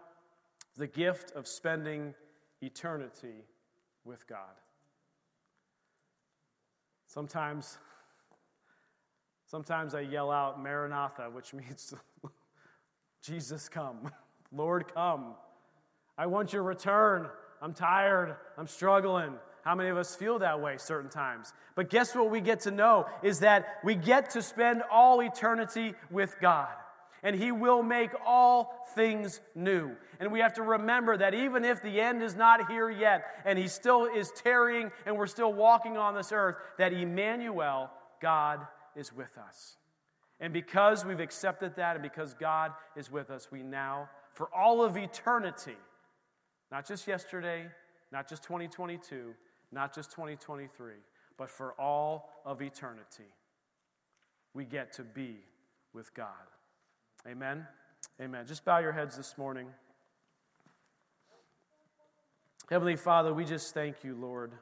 the 0.76 0.86
gift 0.86 1.32
of 1.32 1.46
spending 1.46 2.14
eternity 2.62 3.44
with 4.04 4.26
God. 4.26 4.38
Sometimes, 7.06 7.78
sometimes 9.44 9.94
I 9.94 10.00
yell 10.00 10.30
out 10.30 10.60
Maranatha, 10.62 11.28
which 11.30 11.52
means 11.52 11.94
Jesus 13.22 13.68
come. 13.68 14.10
Lord 14.52 14.92
come. 14.94 15.34
I 16.16 16.26
want 16.26 16.52
your 16.52 16.62
return. 16.62 17.28
I'm 17.60 17.72
tired. 17.72 18.36
I'm 18.56 18.66
struggling. 18.66 19.34
How 19.62 19.74
many 19.74 19.88
of 19.88 19.96
us 19.96 20.14
feel 20.14 20.38
that 20.40 20.60
way 20.60 20.76
certain 20.76 21.10
times? 21.10 21.52
But 21.74 21.88
guess 21.88 22.14
what 22.14 22.30
we 22.30 22.40
get 22.40 22.60
to 22.60 22.70
know 22.70 23.06
is 23.22 23.40
that 23.40 23.78
we 23.82 23.94
get 23.94 24.30
to 24.30 24.42
spend 24.42 24.82
all 24.92 25.20
eternity 25.20 25.94
with 26.10 26.36
God. 26.40 26.68
And 27.22 27.34
He 27.34 27.50
will 27.50 27.82
make 27.82 28.10
all 28.26 28.86
things 28.94 29.40
new. 29.54 29.96
And 30.20 30.30
we 30.30 30.40
have 30.40 30.52
to 30.54 30.62
remember 30.62 31.16
that 31.16 31.32
even 31.32 31.64
if 31.64 31.82
the 31.82 31.98
end 31.98 32.22
is 32.22 32.36
not 32.36 32.70
here 32.70 32.90
yet, 32.90 33.24
and 33.46 33.58
He 33.58 33.66
still 33.66 34.04
is 34.04 34.30
tarrying, 34.30 34.92
and 35.06 35.16
we're 35.16 35.26
still 35.26 35.52
walking 35.52 35.96
on 35.96 36.14
this 36.14 36.32
earth, 36.32 36.56
that 36.76 36.92
Emmanuel, 36.92 37.90
God, 38.20 38.60
is 38.94 39.10
with 39.10 39.38
us. 39.38 39.78
And 40.38 40.52
because 40.52 41.06
we've 41.06 41.20
accepted 41.20 41.76
that, 41.76 41.96
and 41.96 42.02
because 42.02 42.34
God 42.34 42.72
is 42.94 43.10
with 43.10 43.30
us, 43.30 43.48
we 43.50 43.62
now, 43.62 44.10
for 44.34 44.54
all 44.54 44.84
of 44.84 44.98
eternity, 44.98 45.76
not 46.70 46.86
just 46.86 47.06
yesterday, 47.06 47.66
not 48.12 48.28
just 48.28 48.42
2022, 48.44 49.34
not 49.72 49.94
just 49.94 50.10
2023, 50.10 50.92
but 51.36 51.50
for 51.50 51.72
all 51.80 52.30
of 52.44 52.62
eternity, 52.62 53.24
we 54.54 54.64
get 54.64 54.92
to 54.94 55.02
be 55.02 55.38
with 55.92 56.14
God. 56.14 56.28
Amen? 57.26 57.66
Amen. 58.20 58.46
Just 58.46 58.64
bow 58.64 58.78
your 58.78 58.92
heads 58.92 59.16
this 59.16 59.36
morning. 59.36 59.66
Heavenly 62.70 62.96
Father, 62.96 63.34
we 63.34 63.44
just 63.44 63.74
thank 63.74 64.04
you, 64.04 64.14
Lord, 64.14 64.52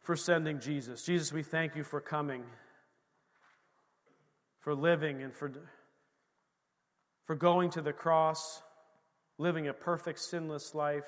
for 0.00 0.14
sending 0.14 0.60
Jesus. 0.60 1.04
Jesus, 1.04 1.32
we 1.32 1.42
thank 1.42 1.74
you 1.74 1.82
for 1.82 2.00
coming, 2.00 2.44
for 4.60 4.74
living, 4.74 5.22
and 5.22 5.34
for, 5.34 5.50
for 7.24 7.34
going 7.34 7.70
to 7.70 7.82
the 7.82 7.92
cross 7.92 8.62
living 9.38 9.68
a 9.68 9.72
perfect, 9.72 10.18
sinless 10.18 10.74
life, 10.74 11.06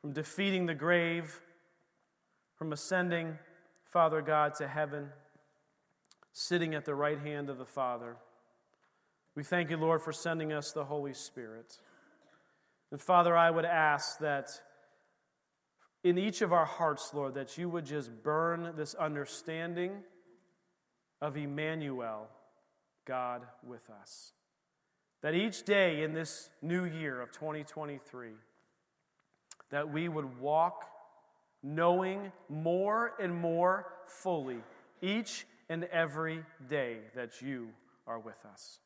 from 0.00 0.12
defeating 0.12 0.66
the 0.66 0.74
grave, 0.74 1.40
from 2.56 2.72
ascending, 2.72 3.38
Father 3.90 4.20
God, 4.20 4.54
to 4.56 4.68
heaven, 4.68 5.08
sitting 6.32 6.74
at 6.74 6.84
the 6.84 6.94
right 6.94 7.18
hand 7.18 7.48
of 7.48 7.56
the 7.56 7.64
Father. 7.64 8.16
We 9.34 9.42
thank 9.42 9.70
you, 9.70 9.78
Lord, 9.78 10.02
for 10.02 10.12
sending 10.12 10.52
us 10.52 10.72
the 10.72 10.84
Holy 10.84 11.14
Spirit. 11.14 11.78
And 12.92 13.00
Father, 13.00 13.34
I 13.36 13.50
would 13.50 13.64
ask 13.64 14.18
that 14.18 14.50
in 16.04 16.18
each 16.18 16.42
of 16.42 16.52
our 16.52 16.66
hearts, 16.66 17.10
Lord, 17.14 17.34
that 17.34 17.56
you 17.56 17.70
would 17.70 17.86
just 17.86 18.10
burn 18.22 18.74
this 18.76 18.94
understanding 18.94 20.02
of 21.22 21.36
Emmanuel, 21.38 22.28
God 23.06 23.42
with 23.66 23.88
us 23.88 24.33
that 25.24 25.34
each 25.34 25.62
day 25.62 26.02
in 26.02 26.12
this 26.12 26.50
new 26.60 26.84
year 26.84 27.18
of 27.22 27.32
2023 27.32 28.28
that 29.70 29.90
we 29.90 30.06
would 30.06 30.38
walk 30.38 30.84
knowing 31.62 32.30
more 32.50 33.12
and 33.18 33.34
more 33.34 33.86
fully 34.06 34.58
each 35.00 35.46
and 35.70 35.84
every 35.84 36.42
day 36.68 36.98
that 37.16 37.40
you 37.40 37.70
are 38.06 38.18
with 38.18 38.36
us. 38.44 38.80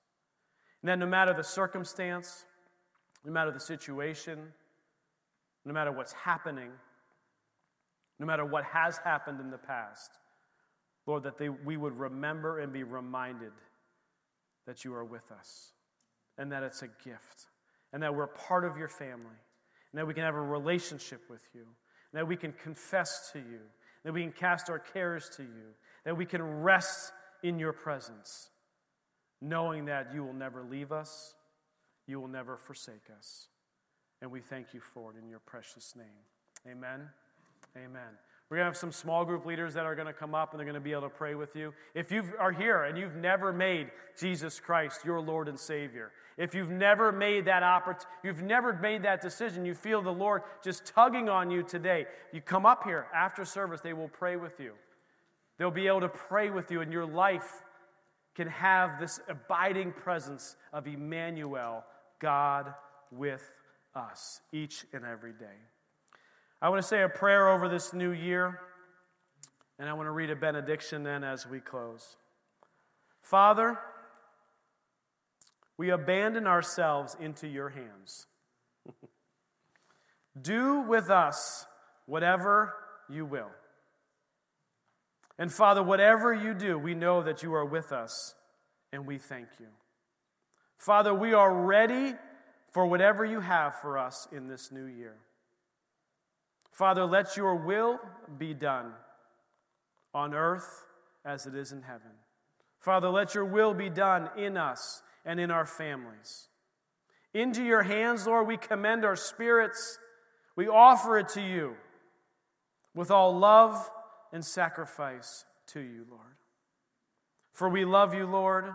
And 0.80 0.88
that 0.88 1.00
no 1.00 1.06
matter 1.06 1.34
the 1.34 1.42
circumstance, 1.42 2.44
no 3.24 3.32
matter 3.32 3.50
the 3.50 3.58
situation, 3.58 4.38
no 5.64 5.74
matter 5.74 5.90
what's 5.90 6.12
happening, 6.12 6.70
no 8.20 8.26
matter 8.26 8.44
what 8.44 8.62
has 8.62 8.96
happened 8.98 9.40
in 9.40 9.50
the 9.50 9.58
past, 9.58 10.12
Lord, 11.04 11.24
that 11.24 11.36
they, 11.36 11.48
we 11.48 11.76
would 11.76 11.98
remember 11.98 12.60
and 12.60 12.72
be 12.72 12.84
reminded 12.84 13.50
that 14.68 14.84
you 14.84 14.94
are 14.94 15.04
with 15.04 15.32
us 15.32 15.72
and 16.38 16.50
that 16.52 16.62
it's 16.62 16.82
a 16.82 16.88
gift, 17.04 17.46
and 17.92 18.02
that 18.02 18.14
we're 18.14 18.28
part 18.28 18.64
of 18.64 18.76
your 18.76 18.88
family, 18.88 19.26
and 19.92 19.98
that 19.98 20.06
we 20.06 20.14
can 20.14 20.22
have 20.22 20.34
a 20.34 20.40
relationship 20.40 21.22
with 21.28 21.42
you, 21.54 21.62
and 21.62 22.20
that 22.20 22.26
we 22.26 22.36
can 22.36 22.52
confess 22.52 23.30
to 23.32 23.38
you, 23.38 23.60
that 24.04 24.12
we 24.12 24.22
can 24.22 24.32
cast 24.32 24.70
our 24.70 24.78
cares 24.78 25.28
to 25.36 25.42
you, 25.42 25.74
that 26.04 26.16
we 26.16 26.24
can 26.24 26.42
rest 26.42 27.12
in 27.42 27.58
your 27.58 27.72
presence, 27.72 28.50
knowing 29.40 29.84
that 29.86 30.12
you 30.14 30.24
will 30.24 30.32
never 30.32 30.62
leave 30.62 30.92
us, 30.92 31.34
you 32.06 32.20
will 32.20 32.28
never 32.28 32.56
forsake 32.56 33.10
us. 33.16 33.48
And 34.20 34.30
we 34.30 34.40
thank 34.40 34.74
you 34.74 34.80
for 34.80 35.12
it 35.12 35.16
in 35.22 35.28
your 35.28 35.40
precious 35.40 35.94
name. 35.94 36.06
Amen. 36.66 37.08
Amen. 37.76 38.27
We're 38.50 38.56
going 38.56 38.64
to 38.64 38.70
have 38.70 38.76
some 38.78 38.92
small 38.92 39.26
group 39.26 39.44
leaders 39.44 39.74
that 39.74 39.84
are 39.84 39.94
going 39.94 40.06
to 40.06 40.12
come 40.14 40.34
up 40.34 40.52
and 40.52 40.58
they're 40.58 40.64
going 40.64 40.74
to 40.74 40.80
be 40.80 40.92
able 40.92 41.02
to 41.02 41.08
pray 41.10 41.34
with 41.34 41.54
you. 41.54 41.74
If 41.94 42.10
you 42.10 42.24
are 42.38 42.50
here 42.50 42.84
and 42.84 42.96
you've 42.96 43.16
never 43.16 43.52
made 43.52 43.90
Jesus 44.18 44.58
Christ 44.58 45.04
your 45.04 45.20
Lord 45.20 45.48
and 45.48 45.58
Savior, 45.58 46.12
if 46.38 46.54
you've 46.54 46.70
never 46.70 47.12
made 47.12 47.44
that 47.44 47.62
opportunity, 47.62 48.06
you've 48.22 48.42
never 48.42 48.72
made 48.72 49.02
that 49.02 49.20
decision, 49.20 49.66
you 49.66 49.74
feel 49.74 50.00
the 50.00 50.10
Lord 50.10 50.42
just 50.64 50.86
tugging 50.86 51.28
on 51.28 51.50
you 51.50 51.62
today, 51.62 52.06
you 52.32 52.40
come 52.40 52.64
up 52.64 52.84
here 52.84 53.06
after 53.14 53.44
service, 53.44 53.82
they 53.82 53.92
will 53.92 54.08
pray 54.08 54.36
with 54.36 54.58
you. 54.58 54.72
They'll 55.58 55.70
be 55.70 55.88
able 55.88 56.00
to 56.00 56.08
pray 56.08 56.50
with 56.50 56.70
you, 56.70 56.80
and 56.80 56.92
your 56.92 57.06
life 57.06 57.64
can 58.36 58.46
have 58.46 59.00
this 59.00 59.20
abiding 59.28 59.92
presence 59.92 60.54
of 60.72 60.86
Emmanuel, 60.86 61.84
God 62.20 62.72
with 63.10 63.42
us, 63.96 64.40
each 64.52 64.86
and 64.92 65.04
every 65.04 65.32
day. 65.32 65.46
I 66.60 66.68
want 66.70 66.82
to 66.82 66.88
say 66.88 67.02
a 67.02 67.08
prayer 67.08 67.48
over 67.48 67.68
this 67.68 67.92
new 67.92 68.10
year, 68.10 68.58
and 69.78 69.88
I 69.88 69.92
want 69.92 70.06
to 70.06 70.10
read 70.10 70.30
a 70.30 70.36
benediction 70.36 71.04
then 71.04 71.22
as 71.22 71.46
we 71.46 71.60
close. 71.60 72.16
Father, 73.22 73.78
we 75.76 75.90
abandon 75.90 76.48
ourselves 76.48 77.16
into 77.20 77.46
your 77.46 77.68
hands. 77.68 78.26
Do 80.40 80.80
with 80.80 81.10
us 81.10 81.66
whatever 82.06 82.74
you 83.08 83.24
will. 83.24 83.50
And 85.38 85.52
Father, 85.52 85.82
whatever 85.82 86.34
you 86.34 86.52
do, 86.52 86.76
we 86.76 86.94
know 86.94 87.22
that 87.22 87.44
you 87.44 87.54
are 87.54 87.64
with 87.64 87.92
us, 87.92 88.34
and 88.92 89.06
we 89.06 89.18
thank 89.18 89.46
you. 89.60 89.66
Father, 90.76 91.14
we 91.14 91.32
are 91.32 91.52
ready 91.52 92.14
for 92.72 92.86
whatever 92.86 93.24
you 93.24 93.40
have 93.40 93.76
for 93.76 93.98
us 93.98 94.26
in 94.32 94.48
this 94.48 94.72
new 94.72 94.86
year. 94.86 95.14
Father, 96.78 97.04
let 97.04 97.36
your 97.36 97.56
will 97.56 97.98
be 98.38 98.54
done 98.54 98.92
on 100.14 100.32
earth 100.32 100.84
as 101.24 101.44
it 101.44 101.56
is 101.56 101.72
in 101.72 101.82
heaven. 101.82 102.12
Father, 102.78 103.08
let 103.08 103.34
your 103.34 103.44
will 103.44 103.74
be 103.74 103.90
done 103.90 104.30
in 104.38 104.56
us 104.56 105.02
and 105.24 105.40
in 105.40 105.50
our 105.50 105.66
families. 105.66 106.46
Into 107.34 107.64
your 107.64 107.82
hands, 107.82 108.28
Lord, 108.28 108.46
we 108.46 108.56
commend 108.56 109.04
our 109.04 109.16
spirits. 109.16 109.98
We 110.54 110.68
offer 110.68 111.18
it 111.18 111.30
to 111.30 111.42
you 111.42 111.74
with 112.94 113.10
all 113.10 113.36
love 113.36 113.90
and 114.32 114.44
sacrifice 114.44 115.44
to 115.72 115.80
you, 115.80 116.06
Lord. 116.08 116.36
For 117.50 117.68
we 117.68 117.84
love 117.84 118.14
you, 118.14 118.24
Lord. 118.24 118.66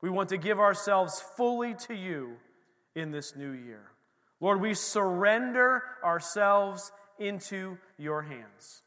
We 0.00 0.10
want 0.10 0.30
to 0.30 0.38
give 0.38 0.58
ourselves 0.58 1.22
fully 1.36 1.74
to 1.86 1.94
you 1.94 2.32
in 2.96 3.12
this 3.12 3.36
new 3.36 3.52
year. 3.52 3.92
Lord, 4.40 4.60
we 4.60 4.74
surrender 4.74 5.84
ourselves 6.02 6.90
into 7.18 7.78
your 7.98 8.22
hands 8.22 8.82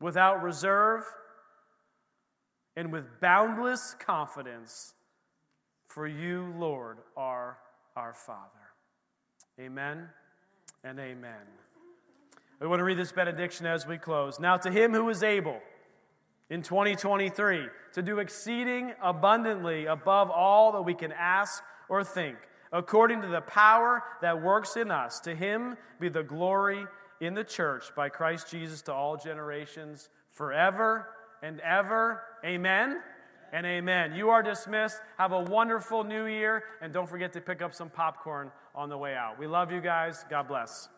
without 0.00 0.42
reserve 0.42 1.04
and 2.76 2.92
with 2.92 3.20
boundless 3.20 3.94
confidence 3.98 4.94
for 5.88 6.06
you, 6.06 6.54
Lord, 6.58 6.98
are 7.16 7.58
our 7.96 8.14
Father. 8.14 8.48
Amen 9.60 10.08
and 10.84 10.98
amen. 10.98 11.32
We 12.60 12.66
want 12.66 12.80
to 12.80 12.84
read 12.84 12.98
this 12.98 13.12
benediction 13.12 13.66
as 13.66 13.86
we 13.86 13.98
close. 13.98 14.38
Now, 14.38 14.56
to 14.58 14.70
him 14.70 14.92
who 14.92 15.08
is 15.08 15.22
able 15.22 15.60
in 16.48 16.62
2023 16.62 17.66
to 17.94 18.02
do 18.02 18.18
exceeding 18.18 18.92
abundantly 19.02 19.86
above 19.86 20.30
all 20.30 20.72
that 20.72 20.82
we 20.82 20.94
can 20.94 21.12
ask 21.12 21.62
or 21.88 22.04
think, 22.04 22.36
according 22.72 23.22
to 23.22 23.28
the 23.28 23.40
power 23.40 24.02
that 24.22 24.42
works 24.42 24.76
in 24.76 24.90
us, 24.90 25.20
to 25.20 25.34
him 25.34 25.76
be 25.98 26.08
the 26.08 26.22
glory 26.22 26.84
in 27.20 27.34
the 27.34 27.44
church 27.44 27.94
by 27.94 28.08
Christ 28.08 28.50
Jesus 28.50 28.82
to 28.82 28.92
all 28.92 29.16
generations, 29.16 30.08
forever 30.32 31.08
and 31.42 31.60
ever. 31.60 32.22
Amen. 32.44 33.00
and 33.52 33.66
amen. 33.66 34.14
You 34.14 34.30
are 34.30 34.42
dismissed. 34.42 35.00
Have 35.18 35.32
a 35.32 35.40
wonderful 35.40 36.04
new 36.04 36.26
year, 36.26 36.62
and 36.80 36.92
don't 36.92 37.08
forget 37.08 37.32
to 37.32 37.40
pick 37.40 37.62
up 37.62 37.74
some 37.74 37.90
popcorn 37.90 38.52
on 38.74 38.88
the 38.88 38.96
way 38.96 39.14
out. 39.14 39.38
We 39.38 39.46
love 39.46 39.72
you 39.72 39.80
guys. 39.80 40.24
God 40.30 40.46
bless. 40.46 40.88